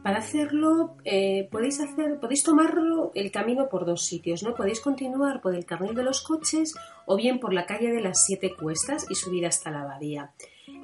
[0.03, 4.55] Para hacerlo eh, podéis hacer, podéis tomarlo el camino por dos sitios, ¿no?
[4.55, 8.25] Podéis continuar por el carril de los coches o bien por la calle de las
[8.25, 10.33] siete cuestas y subir hasta la abadía.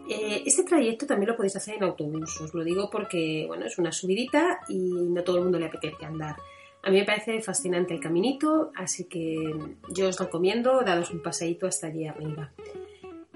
[0.09, 3.79] Eh, este trayecto también lo podéis hacer en autobús, os lo digo porque bueno, es
[3.79, 6.35] una subidita y no todo el mundo le apetece andar.
[6.83, 9.55] A mí me parece fascinante el caminito, así que
[9.90, 12.51] yo os recomiendo daros un paseíto hasta allí arriba.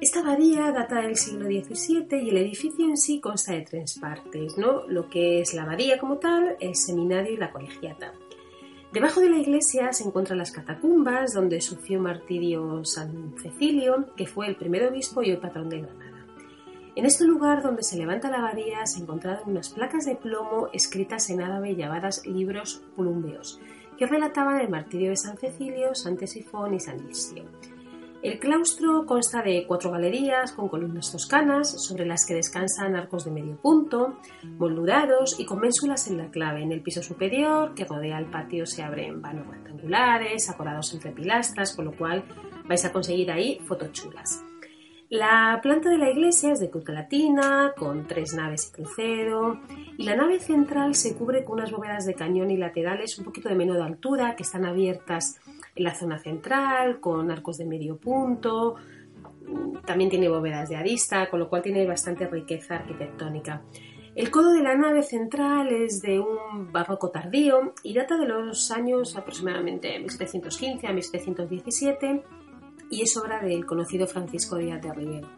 [0.00, 4.58] Esta abadía data del siglo XVII y el edificio en sí consta de tres partes,
[4.58, 4.86] ¿no?
[4.88, 8.12] Lo que es la abadía como tal, el seminario y la colegiata.
[8.92, 14.48] Debajo de la iglesia se encuentran las catacumbas donde sufrió martirio San Cecilio, que fue
[14.48, 16.05] el primer obispo y el patrón de Granada.
[16.96, 21.28] En este lugar donde se levanta la abadía se encontraron unas placas de plomo escritas
[21.28, 23.60] en árabe llamadas libros plumbeos,
[23.98, 27.44] que relataban el martirio de San Cecilio, San Tesifón y San Lisio.
[28.22, 33.30] El claustro consta de cuatro galerías con columnas toscanas sobre las que descansan arcos de
[33.30, 34.18] medio punto,
[34.58, 36.62] moldurados y con ménsulas en la clave.
[36.62, 41.76] En el piso superior, que rodea el patio, se abren vanos rectangulares, acorados entre pilastras,
[41.76, 42.24] con lo cual
[42.64, 44.42] vais a conseguir ahí fotos chulas.
[45.08, 49.60] La planta de la iglesia es de cruz latina, con tres naves y crucero,
[49.96, 53.48] y la nave central se cubre con unas bóvedas de cañón y laterales un poquito
[53.48, 55.38] de menor altura, que están abiertas
[55.76, 58.74] en la zona central, con arcos de medio punto.
[59.84, 63.62] También tiene bóvedas de arista, con lo cual tiene bastante riqueza arquitectónica.
[64.16, 68.72] El codo de la nave central es de un barroco tardío y data de los
[68.72, 72.24] años aproximadamente 1715 a 1717
[72.90, 75.28] y es obra del conocido Francisco Díaz de Rivero.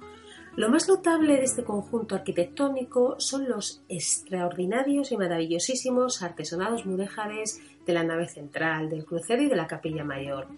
[0.58, 7.92] Lo más notable de este conjunto arquitectónico son los extraordinarios y maravillosísimos artesonados mudéjares de
[7.92, 10.48] la nave central, del crucero y de la capilla mayor.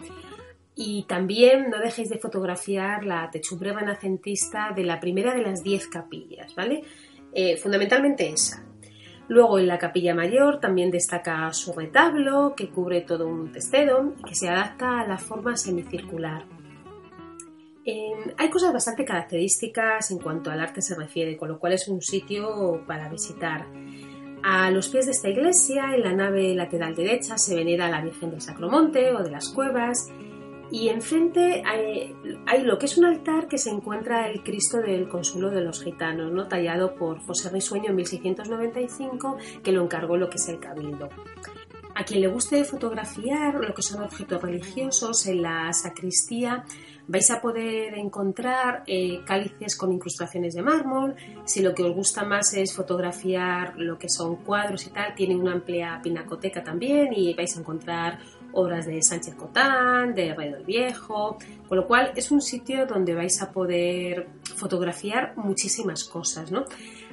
[0.74, 5.86] Y también no dejéis de fotografiar la techumbre renacentista de la primera de las diez
[5.86, 6.82] capillas, ¿vale?
[7.34, 8.64] Eh, fundamentalmente esa.
[9.28, 14.22] Luego en la capilla mayor también destaca su retablo, que cubre todo un testero y
[14.22, 16.44] que se adapta a la forma semicircular
[17.84, 22.02] hay cosas bastante características en cuanto al arte se refiere, con lo cual es un
[22.02, 23.66] sitio para visitar.
[24.42, 28.30] A los pies de esta iglesia, en la nave lateral derecha, se venera la Virgen
[28.30, 30.10] del Sacromonte o de las Cuevas
[30.70, 32.14] y enfrente hay,
[32.46, 35.82] hay, lo que es un altar que se encuentra el Cristo del Consuelo de los
[35.82, 36.46] Gitanos, ¿no?
[36.46, 41.08] tallado por José Risueño en 1695, que lo encargó lo que es el Cabildo.
[42.00, 46.64] A quien le guste fotografiar lo que son objetos religiosos en la sacristía,
[47.06, 51.14] vais a poder encontrar eh, cálices con incrustaciones de mármol.
[51.44, 55.36] Si lo que os gusta más es fotografiar lo que son cuadros y tal, tiene
[55.36, 58.18] una amplia pinacoteca también y vais a encontrar
[58.52, 61.36] obras de Sánchez Cotán, de Rey del Viejo,
[61.68, 66.64] con lo cual es un sitio donde vais a poder fotografiar muchísimas cosas, ¿no?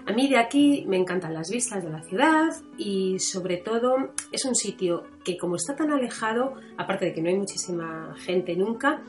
[0.08, 4.46] A mí de aquí me encantan las vistas de la ciudad y sobre todo es
[4.46, 9.04] un sitio que como está tan alejado, aparte de que no hay muchísima gente nunca,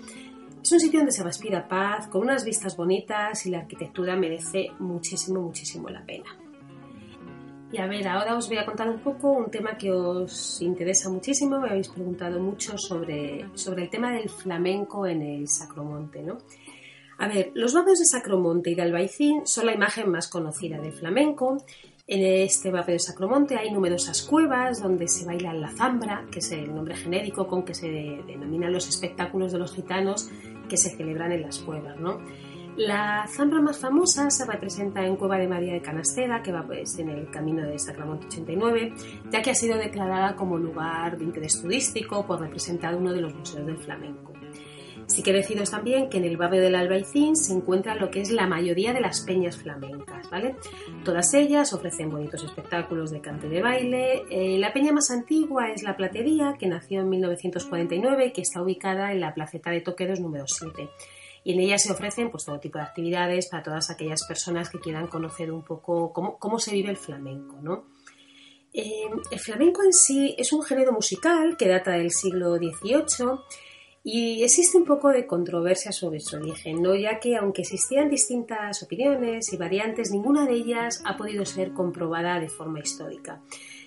[0.61, 4.73] es un sitio donde se respira paz, con unas vistas bonitas y la arquitectura merece
[4.81, 6.37] muchísimo, muchísimo la pena.
[7.71, 11.11] Y a ver, ahora os voy a contar un poco un tema que os interesa
[11.11, 16.39] muchísimo, me habéis preguntado mucho sobre, sobre el tema del flamenco en el Sacromonte, ¿no?
[17.19, 20.93] A ver, los barrios de Sacromonte y de Albaicín son la imagen más conocida del
[20.93, 21.59] flamenco
[22.09, 26.51] en este barrio de Sacromonte hay numerosas cuevas donde se baila la zambra, que es
[26.53, 30.31] el nombre genérico con que se denominan los espectáculos de los gitanos
[30.71, 32.01] que se celebran en las cuevas.
[32.01, 32.19] ¿no?
[32.79, 36.99] La zambra más famosa se representa en Cueva de María de Canastera, que va pues,
[36.99, 38.95] en el camino de Sacromonte 89,
[39.31, 43.35] ya que ha sido declarada como lugar de interés turístico por representar uno de los
[43.35, 44.38] museos del flamenco.
[45.09, 48.31] Sí que deciros también que en el barrio del Albaicín se encuentra lo que es
[48.31, 50.55] la mayoría de las peñas flamencas, ¿vale?
[51.05, 54.23] Todas ellas ofrecen bonitos espectáculos de cante de baile.
[54.31, 58.63] Eh, la peña más antigua es la Platería, que nació en 1949 y que está
[58.63, 60.89] ubicada en la placeta de Toquedos número 7
[61.45, 64.81] y en ella se ofrecen pues, todo tipo de actividades para todas aquellas personas que
[64.81, 67.57] quieran conocer un poco cómo, se vive el flamenco.
[67.63, 67.87] ¿no?
[68.75, 73.39] Eh, el flamenco en sí es un género musical que data del siglo XVIII
[74.11, 76.95] y existe un poco de controversia sobre su origen, ¿no?
[76.95, 82.41] ya que aunque existían distintas opiniones y variantes, ninguna de ellas ha podido ser comprobada
[82.41, 83.43] de forma histórica.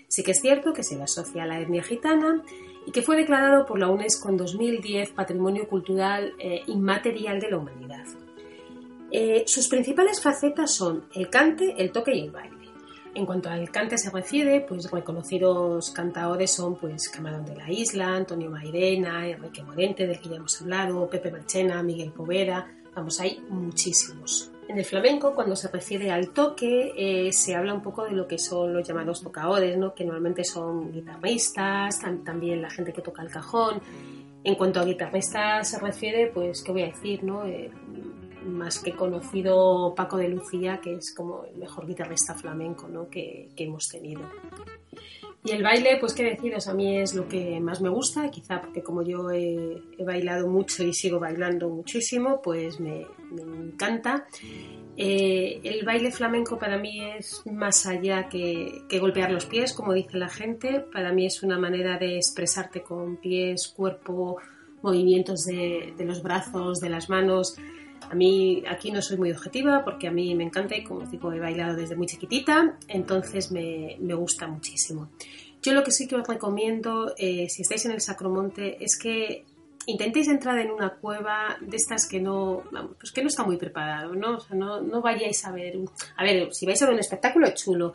[0.08, 2.44] Sí que es cierto que se le asocia a la etnia gitana
[2.86, 7.58] y que fue declarado por la UNESCO en 2010 Patrimonio Cultural eh, Inmaterial de la
[7.58, 8.06] Humanidad.
[9.10, 12.61] Eh, sus principales facetas son el cante, el toque y el baile.
[13.14, 18.16] En cuanto al cante se refiere, pues reconocidos cantadores son pues Camarón de la Isla,
[18.16, 23.44] Antonio Mairena, Enrique Morente, del que ya hemos hablado, Pepe Marchena, Miguel Povera, vamos, hay
[23.50, 24.52] muchísimos.
[24.70, 28.26] En el flamenco, cuando se refiere al toque, eh, se habla un poco de lo
[28.26, 29.94] que son los llamados tocadores, ¿no?
[29.94, 33.82] que normalmente son guitarristas, también la gente que toca el cajón.
[34.46, 37.22] En cuanto a guitarristas se refiere, pues, ¿qué voy a decir?
[37.24, 37.46] No?
[37.46, 37.70] Eh,
[38.46, 43.10] más que conocido Paco de Lucía, que es como el mejor guitarrista flamenco ¿no?
[43.10, 44.22] que, hemos tenido.
[45.44, 48.62] Y el baile, pues qué deciros, a mí es lo que más me gusta, quizá
[48.62, 54.28] porque como yo he, bailado mucho y sigo bailando muchísimo, pues me, encanta.
[54.98, 60.18] Eh, el baile flamenco para mí es más allá que, golpear los pies, como dice
[60.18, 64.38] la gente, para mí es una manera de expresarte con pies, cuerpo,
[64.84, 67.58] movimientos de, de los brazos, de las manos.
[68.12, 71.32] A mí aquí no soy muy objetiva porque a mí me encanta y como digo
[71.32, 75.12] he bailado desde muy chiquitita, entonces me, gusta muchísimo.
[75.62, 79.46] Yo lo que sí que os recomiendo eh, si estáis en el Sacromonte es que
[79.86, 82.64] intentéis entrar en una cueva de estas que no,
[83.00, 84.40] pues que no está muy preparado, ¿no?
[84.50, 85.80] no, no vayáis a ver,
[86.18, 87.94] a ver, si vais a ver un espectáculo es chulo,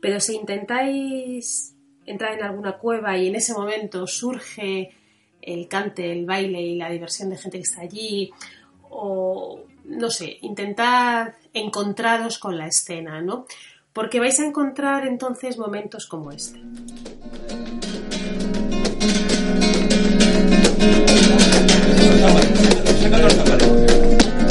[0.00, 4.94] pero si intentáis entrar en alguna cueva y en ese momento surge
[5.42, 8.30] el cante, el baile y la diversión de gente que está allí,
[9.00, 13.46] o no sé, intentad encontraros con la escena, ¿no?
[13.92, 16.60] Porque vais a encontrar entonces momentos como este.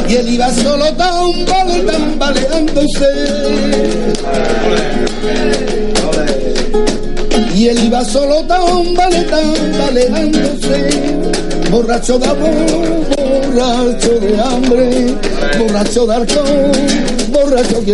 [0.09, 3.07] y él iba solo tambale, tambaleándose.
[7.53, 11.46] Y él iba solo tambale, tambaleándose.
[11.69, 12.55] Borracho de amor,
[13.17, 15.15] borracho de hambre,
[15.59, 16.71] borracho de alcohol,
[17.29, 17.93] borracho que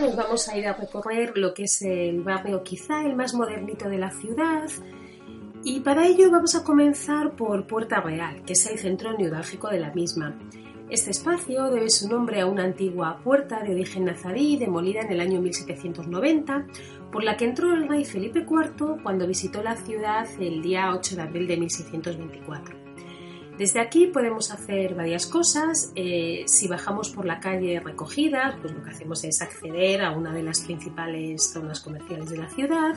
[0.00, 3.88] nos vamos a ir a recorrer lo que es el barrio quizá el más modernito
[3.88, 4.68] de la ciudad.
[5.66, 9.80] Y para ello vamos a comenzar por Puerta Real, que es el centro neurálgico de
[9.80, 10.38] la misma.
[10.90, 15.20] Este espacio debe su nombre a una antigua puerta de origen nazarí demolida en el
[15.20, 16.66] año 1790,
[17.10, 21.16] por la que entró el rey Felipe IV cuando visitó la ciudad el día 8
[21.16, 22.76] de abril de 1624.
[23.56, 25.92] Desde aquí podemos hacer varias cosas.
[25.94, 30.34] Eh, si bajamos por la calle Recogidas, pues lo que hacemos es acceder a una
[30.34, 32.96] de las principales zonas comerciales de la ciudad.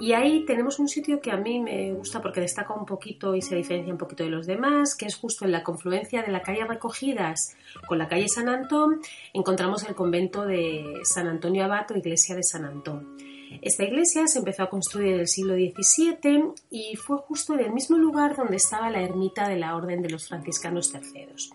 [0.00, 3.42] Y ahí tenemos un sitio que a mí me gusta porque destaca un poquito y
[3.42, 6.42] se diferencia un poquito de los demás, que es justo en la confluencia de la
[6.42, 9.00] calle Recogidas con la calle San Antón,
[9.32, 13.16] encontramos el convento de San Antonio Abato, iglesia de San Antón.
[13.62, 17.72] Esta iglesia se empezó a construir en el siglo XVII y fue justo en el
[17.72, 21.52] mismo lugar donde estaba la ermita de la Orden de los Franciscanos Terceros.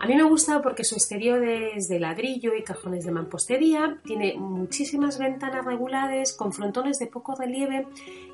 [0.00, 4.36] A mí me gusta porque su exterior es de ladrillo y cajones de mampostería, tiene
[4.38, 7.84] muchísimas ventanas regulares con frontones de poco relieve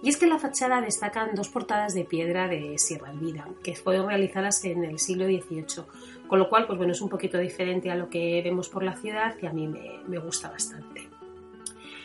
[0.03, 3.75] y es que en la fachada destacan dos portadas de piedra de Sierra Elvira, que
[3.75, 5.87] fueron realizadas en el siglo XVIII,
[6.29, 8.97] con lo cual pues bueno, es un poquito diferente a lo que vemos por la
[8.97, 11.09] ciudad y a mí me, gusta bastante.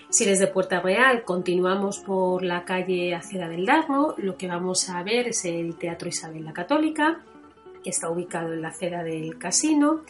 [0.10, 5.04] Si desde Puerta Real continuamos por la calle Acera del Darro, lo que vamos a
[5.04, 7.20] ver es el Teatro Isabel la Católica,
[7.84, 10.02] que está ubicado en la acera del casino.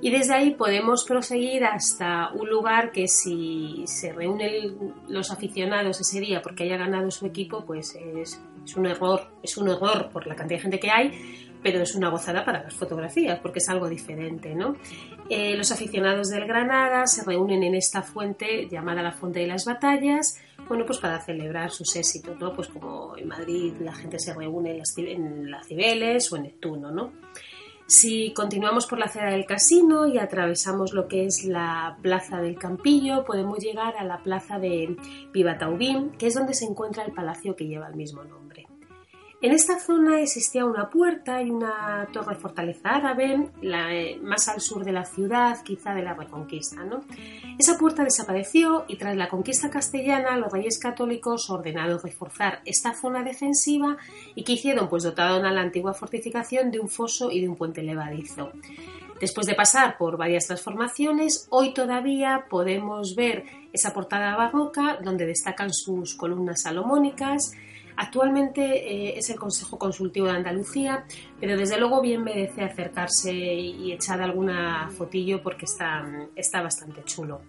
[0.00, 6.20] Y desde ahí podemos proseguir hasta un lugar que si se reúnen los aficionados ese
[6.20, 8.40] día porque haya ganado su equipo, pues es,
[8.76, 12.10] un error, es un error por la cantidad de gente que hay, pero es una
[12.10, 14.76] gozada para las fotografías porque es algo diferente, ¿no?
[15.28, 19.64] Eh, los aficionados del Granada se reúnen en esta fuente llamada la Fuente de las
[19.64, 22.52] Batallas, bueno, pues para celebrar sus éxitos, ¿no?
[22.52, 27.12] Pues como en Madrid la gente se reúne en las, Cibeles o en Neptuno, ¿no?
[27.86, 32.58] Si continuamos por la acera del casino y atravesamos lo que es la plaza del
[32.58, 34.94] Campillo, podemos llegar a la plaza de
[35.32, 38.67] Vivataubín, que es donde se encuentra el palacio que lleva el mismo nombre.
[39.40, 44.60] En esta zona existía una puerta y una torre fortaleza árabe, la, eh, más al
[44.60, 46.82] sur de la ciudad, quizá de la Reconquista.
[46.82, 47.04] ¿no?
[47.56, 53.22] Esa puerta desapareció y tras la conquista castellana los reyes católicos ordenaron reforzar esta zona
[53.22, 53.96] defensiva
[54.34, 57.54] y que hicieron pues dotaron a la antigua fortificación de un foso y de un
[57.54, 58.50] puente levadizo.
[59.20, 65.72] Después de pasar por varias transformaciones, hoy todavía podemos ver esa portada barroca donde destacan
[65.72, 67.52] sus columnas salomónicas,
[68.00, 71.04] Actualmente eh, es el Consejo Consultivo de Andalucía,
[71.40, 77.40] pero desde luego bien merece acercarse y echar alguna fotillo porque está, está bastante chulo.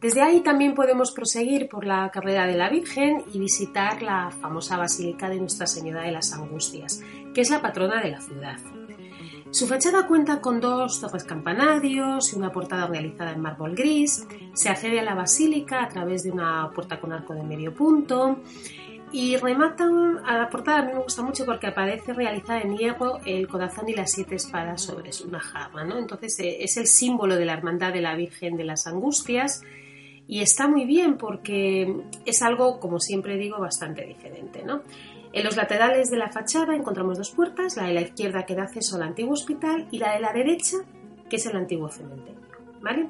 [0.00, 4.78] Desde ahí también podemos proseguir por la carrera de la Virgen y visitar la famosa
[4.78, 7.02] Basílica de Nuestra Señora de las Angustias,
[7.34, 8.56] que es la patrona de la ciudad.
[9.50, 14.26] Su fachada cuenta con dos torres campanarios y una portada realizada en mármol gris.
[14.54, 18.38] Se accede a la basílica a través de una puerta con arco de medio punto
[19.16, 23.18] y rematan a la portada, a mí me gusta mucho porque aparece realizada en hierro
[23.24, 25.96] el corazón y las siete espadas sobre una jarra, ¿no?
[25.96, 29.62] Entonces eh, es el símbolo de la hermandad de la Virgen de las Angustias
[30.28, 31.96] y está muy bien porque
[32.26, 34.82] es algo, como siempre digo, bastante diferente, ¿no?
[35.32, 38.64] En los laterales de la fachada encontramos dos puertas, la de la izquierda que da
[38.64, 40.76] acceso al antiguo hospital y la de la derecha
[41.30, 42.42] que es el antiguo cementerio,
[42.82, 43.08] ¿vale?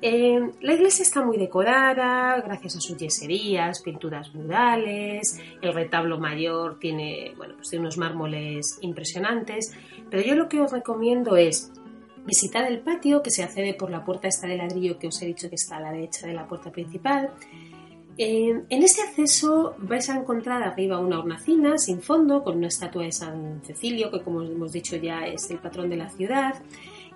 [0.00, 6.78] Eh, la iglesia está muy decorada gracias a sus yeserías, pinturas murales, el retablo mayor
[6.78, 9.74] tiene, bueno, pues tiene unos mármoles impresionantes,
[10.08, 11.72] pero yo lo que os recomiendo es
[12.24, 15.26] visitar el patio que se accede por la puerta esta de ladrillo que os he
[15.26, 17.30] dicho que está a la derecha de la puerta principal.
[18.18, 23.04] Eh, en este acceso vais a encontrar arriba una hornacina sin fondo con una estatua
[23.04, 26.54] de San Cecilio que como hemos dicho ya es el patrón de la ciudad.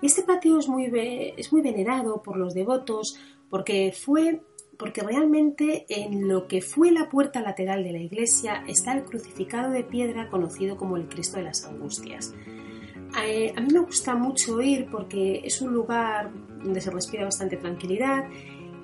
[0.03, 0.91] Este patio es muy,
[1.37, 3.17] es muy venerado por los devotos
[3.49, 4.41] porque fue
[4.77, 9.71] porque realmente en lo que fue la puerta lateral de la iglesia está el crucificado
[9.71, 12.33] de piedra conocido como el Cristo de las Angustias.
[13.23, 16.31] Eh, a mí me gusta mucho ir porque es un lugar
[16.63, 18.25] donde se respira bastante tranquilidad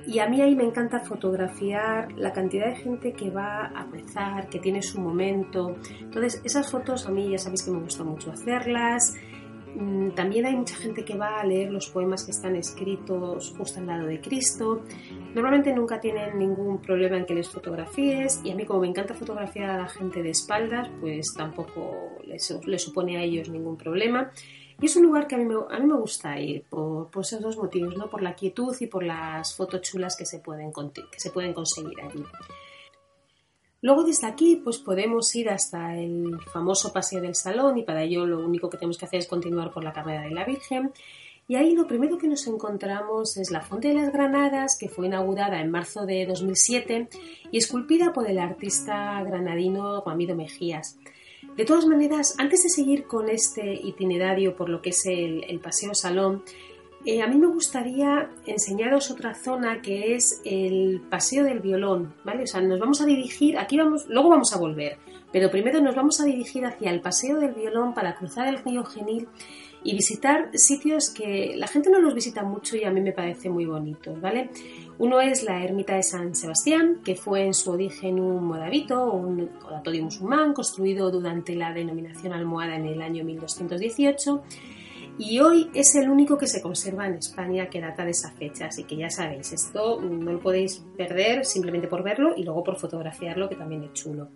[0.08, 4.48] y a mí ahí me encanta fotografiar la cantidad de gente que va a rezar,
[4.48, 5.76] que tiene su momento.
[6.00, 9.16] Entonces, esas fotos a mí ya sabéis que me gusta mucho hacerlas.
[9.76, 13.80] Mm, también hay mucha gente que va a leer los poemas que están escritos justo
[13.80, 14.84] al lado de Cristo.
[15.34, 19.14] Normalmente nunca tienen ningún problema en que les fotografíes y a mí como me encanta
[19.14, 22.46] fotografiar a la gente de espaldas, pues tampoco les,
[22.82, 24.32] supone a ellos ningún problema.
[24.82, 27.24] Y es un lugar que a mí me, a mí me gusta ir por, por,
[27.24, 28.10] esos dos motivos, ¿no?
[28.10, 32.00] por la quietud y por las fotos chulas que se pueden, que se pueden conseguir
[32.02, 32.24] allí.
[33.82, 38.26] Luego desde aquí pues podemos ir hasta el famoso Paseo del Salón y para ello
[38.26, 40.92] lo único que tenemos que hacer es continuar por la Carrera de la Virgen.
[41.48, 45.08] Y ahí lo primero que nos encontramos es la Fuente de las Granadas, que fue
[45.08, 47.10] inaugurada en marzo de 2007
[47.52, 51.00] y esculpida por el artista granadino Ramiro Mejías.
[51.58, 55.60] De todas maneras, antes de seguir con este itinerario por lo que es el, el
[55.60, 56.44] Paseo Salón,
[57.06, 62.44] eh, a mí me gustaría enseñaros otra zona que es el paseo del violón, ¿vale?
[62.44, 64.98] O sea, nos vamos a dirigir, aquí vamos, luego vamos a volver,
[65.32, 68.84] pero primero nos vamos a dirigir hacia el paseo del violón para cruzar el río
[68.84, 69.28] Genil
[69.82, 73.50] y visitar sitios que la gente no los visita mucho y a mí me parece
[73.50, 74.50] muy bonitos, ¿vale?
[74.98, 79.50] Uno es la ermita de San Sebastián, que fue en su origen un modavito, un
[79.66, 84.44] oratorio musulmán construido durante la denominación almohada en el año 1218
[85.20, 88.68] y hoy es el único que se conserva en España que data de esa fecha,
[88.68, 92.78] así que ya sabéis, esto no lo podéis perder simplemente por verlo y luego por
[92.78, 94.30] fotografiarlo, que también es chulo.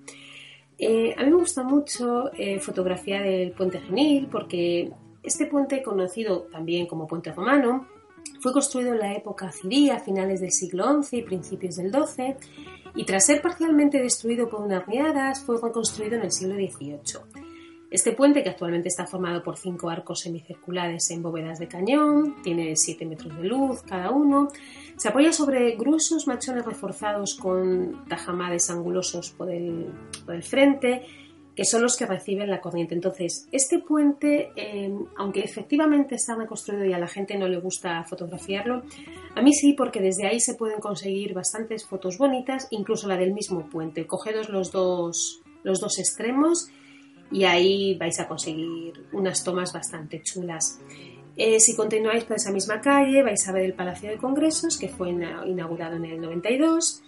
[0.77, 4.91] Eh, a mí me gusta mucho eh, fotografiar el puente Genil porque
[5.23, 7.87] este puente, conocido también como puente romano,
[8.41, 12.35] fue construido en la época ciría, a finales del siglo XI y principios del XII,
[12.95, 17.42] y tras ser parcialmente destruido por unas riadas, fue reconstruido en el siglo XVIII.
[17.93, 22.75] Este puente, que actualmente está formado por cinco arcos semicirculares en bóvedas de cañón, tiene
[22.75, 24.47] 7 metros de luz cada uno,
[24.97, 29.93] se apoya sobre gruesos machones reforzados con tajamades angulosos por el,
[30.41, 31.05] frente,
[31.55, 32.95] que son los que reciben la corriente.
[32.95, 38.03] Entonces, este puente, eh, aunque efectivamente está reconstruido y a la gente no le gusta
[38.05, 38.81] fotografiarlo,
[39.35, 43.35] a mí sí, porque desde ahí se pueden conseguir bastantes fotos bonitas, incluso la del
[43.35, 44.07] mismo puente.
[44.07, 46.71] Cogedos los dos, los dos extremos
[47.33, 50.79] y ahí vais a conseguir unas tomas bastante chulas.
[51.35, 54.87] Eh, si continuáis por esa misma calle vais a ver el Palacio de Congresos que
[54.87, 57.03] fue inaugurado en el 92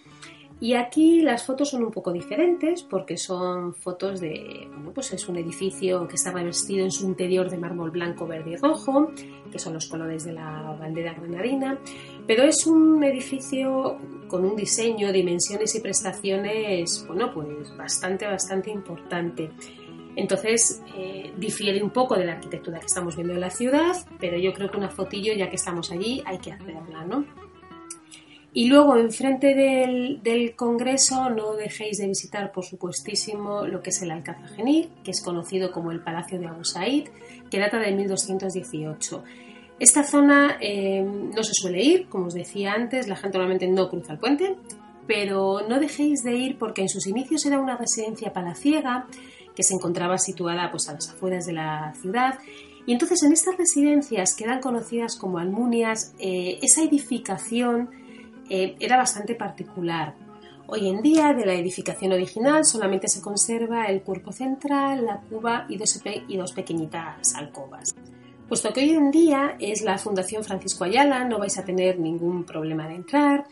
[0.60, 5.28] y aquí las fotos son un poco diferentes porque son fotos de, bueno, pues es
[5.28, 9.12] un edificio que está revestido en su interior de mármol blanco, verde y rojo,
[9.52, 11.78] que son los colores de la bandera granadina,
[12.26, 13.98] pero es un edificio
[14.30, 19.52] con un diseño, dimensiones y prestaciones, bueno, pues bastante, bastante importante.
[20.16, 24.38] Entonces, eh, difiere un poco de la arquitectura que estamos viendo en la ciudad, pero
[24.38, 27.26] yo creo que una fotillo, ya que estamos allí, hay que hacerla, ¿no?
[28.58, 34.12] Y luego, enfrente del, Congreso, no dejéis de visitar, por supuestísimo, lo que es el
[34.12, 37.10] Alcázar Genil, que es conocido como el Palacio de Abu Said,
[37.52, 39.24] que data de 1218.
[39.78, 43.90] Esta zona eh, no se suele ir, como os decía antes, la gente normalmente no
[43.90, 44.56] cruza el puente,
[45.06, 49.08] pero no dejéis de ir porque en sus inicios era una residencia palaciega
[49.56, 52.40] que se encontraba situada pues, a las afueras de la ciudad.
[52.86, 57.90] Y entonces en estas residencias que eran conocidas como almunias, eh, esa edificación
[58.50, 60.16] eh, era bastante particular.
[60.68, 65.66] Hoy en día de la edificación original solamente se conserva el cuerpo central, la cuba
[65.70, 67.96] y dos, y dos pequeñitas alcobas.
[68.48, 72.44] Puesto que hoy en día es la Fundación Francisco Ayala, no vais a tener ningún
[72.44, 73.46] problema de entrar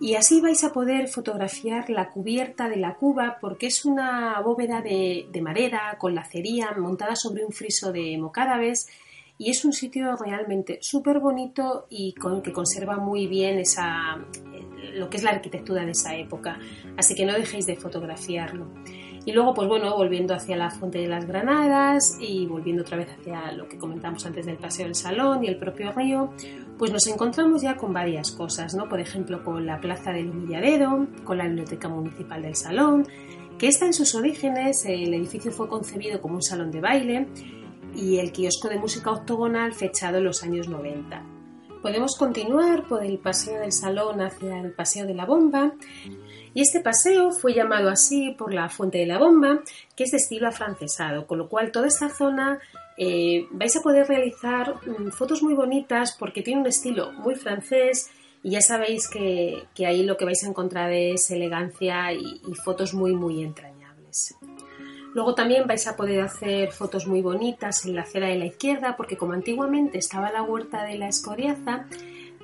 [0.00, 4.80] y así vais a poder fotografiar la cubierta de la cuba porque es una bóveda
[4.80, 8.88] de, madera con lacería montada sobre un friso de mocádaves
[9.36, 13.64] y es un sitio realmente súper bonito y que conserva muy bien eh,
[14.94, 16.58] lo que es la arquitectura de esa época.
[16.96, 18.68] Así que no dejéis de fotografiarlo.
[19.26, 23.08] Y luego, pues bueno, volviendo hacia la Fuente de las Granadas y volviendo otra vez
[23.10, 26.32] hacia lo que comentamos antes del Paseo del Salón y el propio río,
[26.78, 28.88] pues nos encontramos ya con varias cosas, ¿no?
[28.88, 33.06] Por ejemplo, con la Plaza del Humilladero, con la Biblioteca Municipal del Salón,
[33.58, 37.28] que está en sus orígenes, el edificio fue concebido como un salón de baile
[37.94, 41.22] y el kiosco de música octogonal fechado en los años 90.
[41.82, 45.74] Podemos continuar por el Paseo del Salón hacia el Paseo de la Bomba
[46.54, 49.60] y este paseo fue llamado así por la Fuente de la Bomba,
[49.96, 52.58] que es de estilo afrancesado, con lo cual toda esta zona
[52.96, 58.10] eh, vais a poder realizar mm, fotos muy bonitas porque tiene un estilo muy francés
[58.42, 63.14] y ya sabéis que, ahí lo que vais a encontrar es elegancia y, fotos muy
[63.14, 64.34] muy entrañables.
[65.14, 68.96] Luego también vais a poder hacer fotos muy bonitas en la acera de la izquierda,
[68.96, 71.86] porque como antiguamente estaba la huerta de la Escoriaza,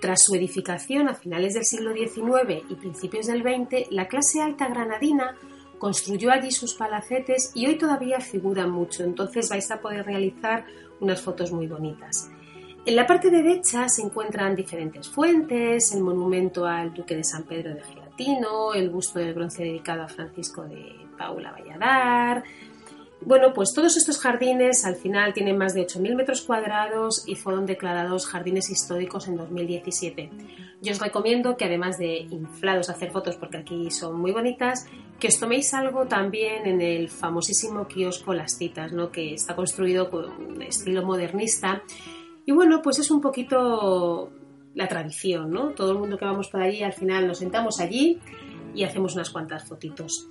[0.00, 4.68] tras su edificación a finales del siglo XIX y principios del XX, la clase alta
[4.68, 5.36] granadina
[5.78, 10.64] construyó allí sus palacetes y hoy todavía figuran mucho, entonces vais a poder realizar
[11.00, 12.30] unas fotos muy bonitas.
[12.84, 17.74] En la parte derecha se encuentran diferentes fuentes, el monumento al duque de San Pedro
[17.74, 22.44] de Gelatino, el busto de bronce dedicado a Francisco de Paula Valladar.
[23.22, 27.66] Bueno, pues todos estos jardines al final tienen más de 8.000 metros cuadrados y fueron
[27.66, 30.30] declarados jardines históricos en 2017.
[30.82, 34.86] Yo os recomiendo que además de inflados hacer fotos porque aquí son muy bonitas,
[35.18, 39.10] que os toméis algo también en el famosísimo kiosco Las Citas, ¿no?
[39.10, 41.82] que está construido con estilo modernista.
[42.44, 44.30] Y bueno, pues es un poquito
[44.74, 45.70] la tradición, ¿no?
[45.70, 48.20] Todo el mundo que vamos por allí al final nos sentamos allí
[48.74, 50.28] y hacemos unas cuantas fotitos.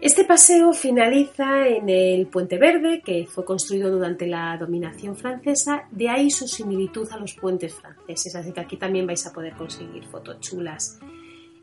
[0.00, 6.08] Este paseo finaliza en el Puente Verde, que fue construido durante la dominación francesa, de
[6.08, 10.04] ahí su similitud a los puentes franceses, así que aquí también vais a poder conseguir
[10.04, 11.00] fotos chulas.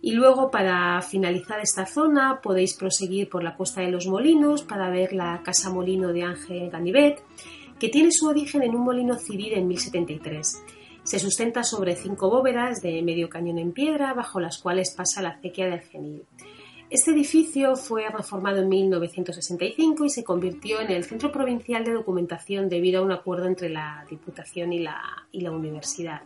[0.01, 4.89] Y luego, para finalizar esta zona, podéis proseguir por la Costa de los Molinos para
[4.89, 7.23] ver la Casa Molino de Ángel Ganivet,
[7.79, 10.61] que tiene su origen en un molino civil en 1073.
[11.03, 15.29] Se sustenta sobre cinco bóvedas de medio cañón en piedra, bajo las cuales pasa la
[15.29, 16.23] acequia del Genil.
[16.87, 22.69] Este edificio fue reformado en 1965 y se convirtió en el Centro Provincial de Documentación
[22.69, 26.21] debido a un acuerdo entre la Diputación y la, universidad.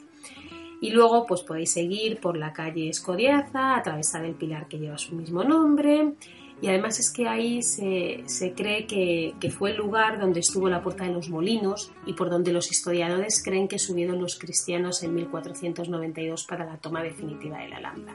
[0.81, 5.15] Y luego pues podéis seguir por la calle Escoriaza, atravesar el pilar que lleva su
[5.15, 6.13] mismo nombre.
[6.61, 10.83] Y además es que ahí se, cree que, que, fue el lugar donde estuvo la
[10.83, 15.15] Puerta de los Molinos y por donde los historiadores creen que subieron los cristianos en
[15.15, 18.13] 1492 para la toma definitiva de la Alhambra.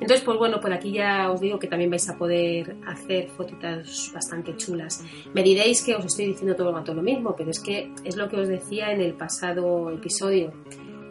[0.00, 4.10] Entonces, pues bueno, por aquí ya os digo que también vais a poder hacer fotitas
[4.14, 5.04] bastante chulas.
[5.34, 8.16] Me diréis que os estoy diciendo todo el rato lo mismo, pero es que es
[8.16, 10.52] lo que os decía en el pasado episodio.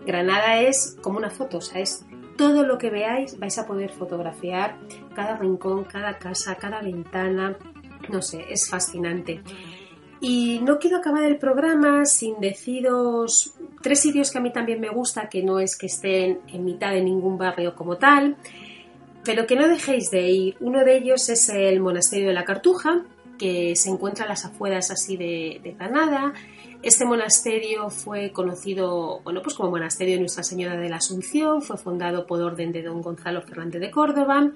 [0.05, 2.03] Granada es como una foto, o sea, es
[2.35, 4.79] todo lo que veáis, vais a poder fotografiar
[5.13, 7.57] cada rincón, cada casa, cada ventana.
[8.09, 9.41] No sé, es fascinante.
[10.21, 14.89] Y no quiero acabar el programa sin deciros tres sitios que a mí también me
[14.89, 18.35] gusta, que no es que estén en mitad de ningún barrio como tal,
[19.23, 20.57] pero que no dejéis de ir.
[20.59, 23.03] Uno de ellos es el Monasterio de la Cartuja,
[23.37, 26.33] que se encuentra a las afueras así de, Granada.
[26.81, 31.77] Este monasterio fue conocido bueno, pues como Monasterio de Nuestra Señora de la Asunción, fue
[31.77, 34.51] fundado por orden de don Gonzalo Fernández de Córdoba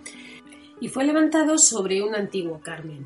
[0.80, 3.06] y fue levantado sobre un antiguo Carmen.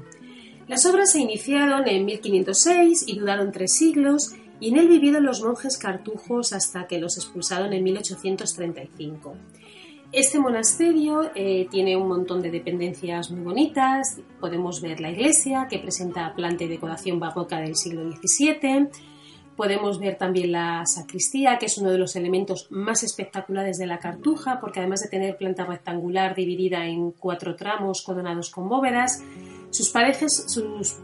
[0.67, 5.41] Las obras se iniciaron en 1506 y duraron tres siglos y en él vivieron los
[5.41, 9.35] monjes cartujos hasta que los expulsaron en 1835.
[10.13, 14.21] Este monasterio eh, tiene un montón de dependencias muy bonitas.
[14.39, 18.87] Podemos ver la iglesia, que presenta planta y decoración barroca del siglo XVII.
[19.57, 23.99] Podemos ver también la sacristía, que es uno de los elementos más espectaculares de la
[23.99, 29.23] cartuja, porque además de tener planta rectangular dividida en cuatro tramos coronados con bóvedas,
[29.69, 30.45] sus paredes,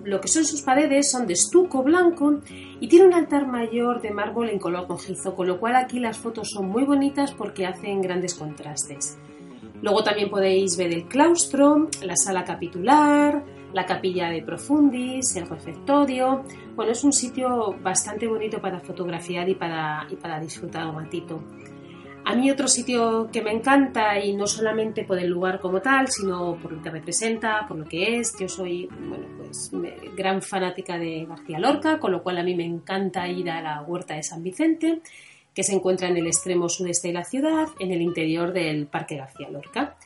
[0.03, 2.39] lo que son sus paredes son de estuco blanco
[2.79, 6.17] y tiene un altar mayor de mármol en color rojizo, con lo cual aquí las
[6.17, 9.17] fotos son muy bonitas porque hacen grandes contrastes.
[9.81, 13.43] Luego también podéis ver el claustro, la sala capitular,
[13.73, 16.43] la capilla de Profundis, el refectorio.
[16.75, 21.43] Bueno, es un sitio bastante bonito para fotografiar y para, y para disfrutar un ratito.
[22.25, 26.07] A mí otro sitio que me encanta y no solamente por el lugar como tal,
[26.07, 28.33] sino por lo que representa, por lo que es.
[28.39, 29.71] Yo soy, bueno, pues
[30.15, 33.81] gran fanática de García Lorca, con lo cual a mí me encanta ir a la
[33.81, 35.01] Huerta de San Vicente,
[35.53, 39.17] que se encuentra en el extremo sudeste de la ciudad, en el interior del Parque
[39.17, 39.97] García Lorca.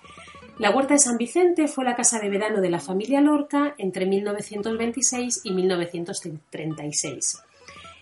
[0.58, 4.08] La Huerta de San Vicente fue la casa de verano de la familia Lorca entre
[4.08, 7.44] 1926 y 1936.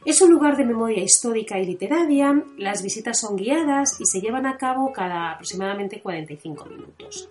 [0.06, 4.46] Es un lugar de memoria histórica y literaria, las visitas son guiadas y se llevan
[4.46, 7.28] a cabo cada aproximadamente 45 minutos.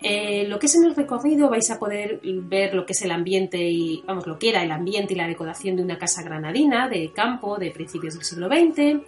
[0.00, 3.10] Eh, lo que es en el recorrido vais a poder ver lo que es el
[3.10, 6.88] ambiente y, vamos, lo que era el ambiente y la decoración de una casa granadina
[6.88, 9.02] de campo de principios del siglo XX.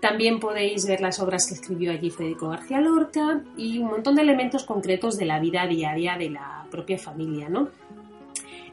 [0.00, 4.22] También podéis ver las obras que escribió allí Federico García Lorca y un montón de
[4.22, 7.68] elementos concretos de la vida diaria de la propia familia, ¿no?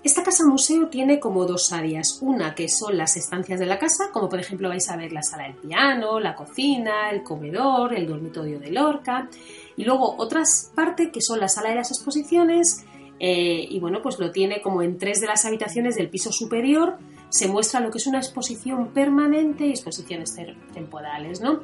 [0.03, 4.09] Esta casa museo tiene como dos áreas, una que son las estancias de la casa,
[4.11, 8.05] como por ejemplo vais a ver la sala del piano, la cocina, el comedor, el
[8.05, 9.29] dormitorio de Lorca,
[9.77, 12.83] y luego otras partes que son la sala de las exposiciones,
[13.17, 16.97] eh, y bueno, pues lo tiene como en tres de las habitaciones del piso superior,
[17.29, 20.35] se muestra lo que es una exposición permanente y exposiciones
[20.73, 21.61] temporales, ¿no?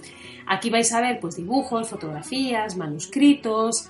[0.48, 3.90] Aquí vais a ver pues dibujos, fotografías, manuscritos,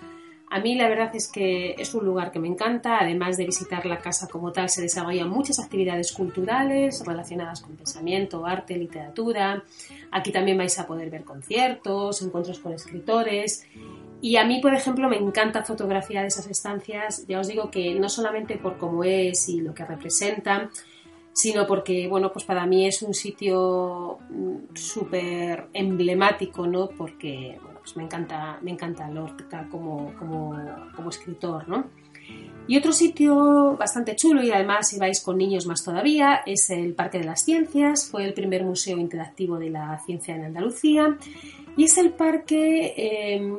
[0.52, 3.86] A mí la verdad es que es un lugar que me encanta, además de visitar
[3.86, 9.64] la casa como tal, se desarrollan muchas actividades culturales relacionadas con pensamiento, arte, literatura.
[10.12, 13.68] Aquí también vais a poder ver conciertos, encuentros con escritores.
[14.22, 18.10] Y a mí, por ejemplo, me encanta fotografiar esas estancias, ya os digo que no
[18.10, 20.72] solamente por cómo es y lo que representa,
[21.32, 26.89] sino porque, bueno, pues para mí es un sitio mm, súper emblemático, ¿no?
[26.89, 31.86] Porque, pues me encanta, me encanta Lorca como, como, escritor, ¿no?
[32.67, 36.93] Y otro sitio bastante chulo y además si vais con niños más todavía es el
[36.93, 41.17] Parque de las Ciencias, fue el primer museo interactivo de la ciencia en Andalucía
[41.75, 43.57] y es el parque, eh,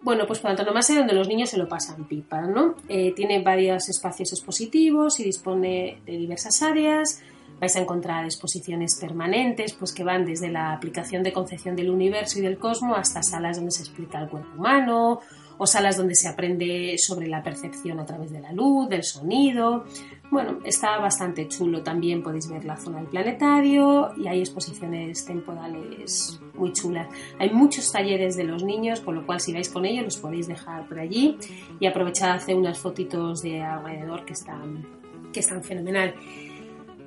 [0.00, 2.74] bueno, pues por antonomasia donde los niños se lo pasan pipa, ¿no?
[2.88, 7.22] Eh, tiene varios espacios expositivos y dispone de diversas áreas,
[7.60, 12.38] vais a encontrar exposiciones permanentes, pues que van desde la aplicación de concepción del universo
[12.38, 15.20] y del cosmos hasta salas donde se explica el cuerpo humano
[15.58, 19.84] o salas donde se aprende sobre la percepción a través de la luz, del sonido.
[20.30, 21.82] Bueno, está bastante chulo.
[21.82, 27.08] También podéis ver la zona del planetario y hay exposiciones temporales muy chulas.
[27.38, 30.48] Hay muchos talleres de los niños, con lo cual si vais con ellos los podéis
[30.48, 31.38] dejar por allí
[31.80, 34.86] y aprovechar a hacer unas fotitos de alrededor que están,
[35.32, 36.14] que están fenomenal.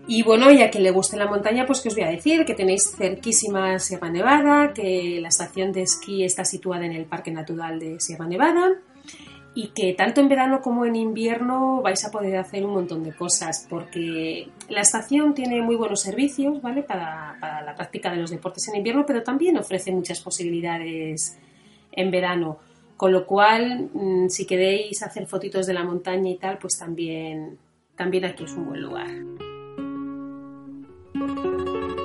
[0.08, 2.56] Y bueno, ya que le guste la montaña, pues que os voy a decir que
[2.56, 7.80] tenéis cerquísima Sierra Nevada, que la estación de esquí está situada en el Parque Natural
[7.80, 8.72] de Sierra Nevada
[9.54, 13.14] y que tanto en verano como en invierno vais a poder hacer un montón de
[13.14, 16.84] cosas porque la estación tiene muy buenos servicios, ¿vale?
[16.84, 21.38] Para, para la práctica de los deportes en invierno, pero también ofrece muchas posibilidades
[21.92, 22.60] en verano.
[22.96, 27.58] Con lo cual, mm, si queréis hacer fotitos de la montaña y tal, pues también,
[27.96, 29.49] también aquí es un buen lugar.
[31.20, 31.99] Música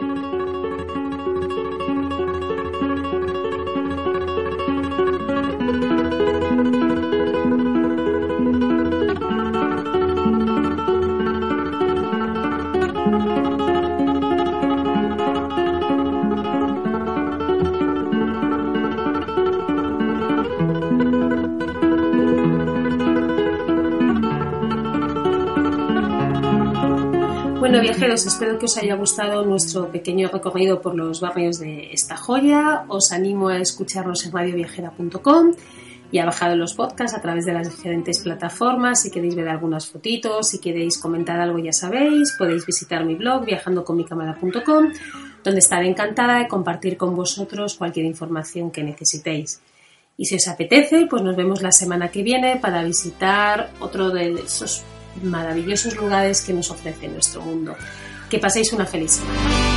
[27.75, 32.17] Bueno, viajeros, espero que os haya gustado nuestro pequeño recorrido por los barrios de esta
[32.17, 32.85] joya.
[32.87, 35.57] Os animo a escucharnos en radioviajera.com
[36.13, 39.03] y a bajar los podcasts a través de las diferentes plataformas.
[39.03, 43.45] Si queréis ver algunas fotitos, si queréis comentar algo, ya sabéis, podéis visitar mi blog
[43.45, 44.93] viajandoconmicámara.com,
[45.43, 49.61] donde estaré encantada de compartir con vosotros cualquier información que necesitéis.
[50.17, 54.31] Y si os apetece, pues nos vemos la semana que viene para visitar otro de
[54.35, 54.85] esos
[55.23, 57.77] maravillosos lugares que nos ofrece nuestro mundo.
[58.29, 59.74] Que paséis una feliz semana.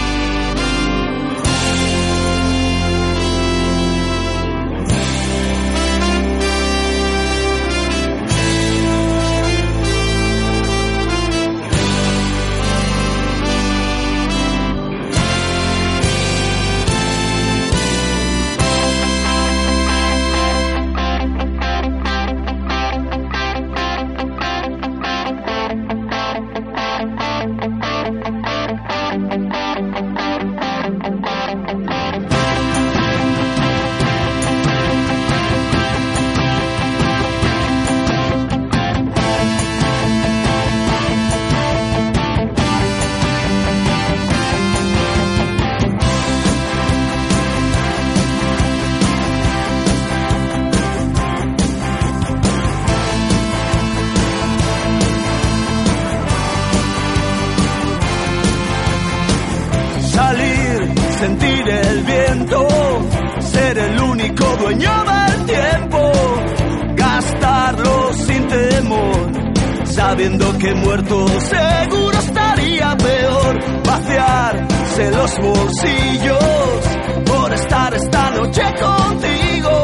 [70.58, 73.84] Que muerto seguro estaría peor.
[73.86, 76.80] Vaciarse los bolsillos
[77.26, 79.84] por estar esta noche contigo,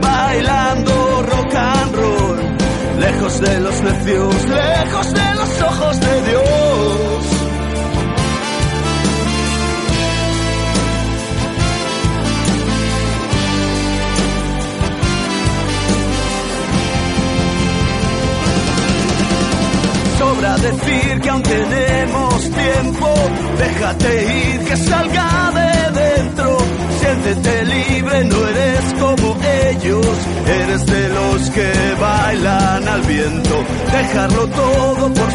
[0.00, 2.56] bailando rock and roll,
[3.00, 5.29] lejos de los necios, lejos de
[20.70, 23.14] decir que aún tenemos tiempo,
[23.58, 26.58] déjate ir, que salga de dentro,
[27.00, 29.36] siéntete libre, no eres como
[29.70, 30.06] ellos,
[30.46, 35.32] eres de los que bailan al viento, dejarlo todo por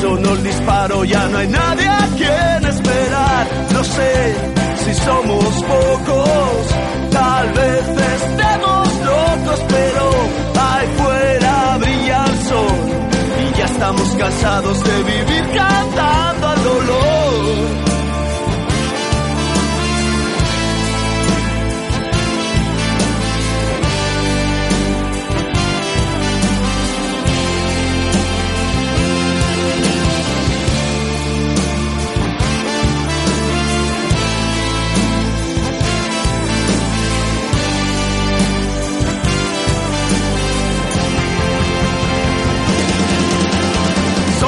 [0.00, 3.46] sonó el disparo, ya no hay nadie a quien esperar.
[3.72, 4.34] No sé
[4.84, 6.66] si somos pocos,
[7.10, 10.10] tal vez estemos locos, pero
[10.68, 12.78] ahí fuera brilla el sol.
[13.42, 17.89] Y ya estamos cansados de vivir cantando al dolor.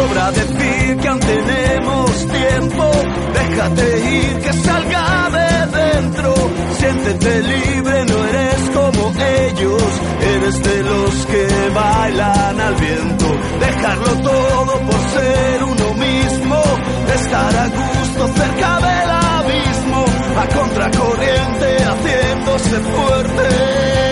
[0.03, 2.91] Sobra decir que aún tenemos tiempo,
[3.35, 6.35] déjate ir, que salga de dentro,
[6.77, 9.13] siéntete libre, no eres como
[9.47, 9.83] ellos,
[10.35, 13.27] eres de los que bailan al viento,
[13.61, 16.63] dejarlo todo por ser uno mismo,
[17.15, 20.05] estar a gusto cerca del abismo,
[20.37, 24.12] a contracorriente haciéndose fuerte.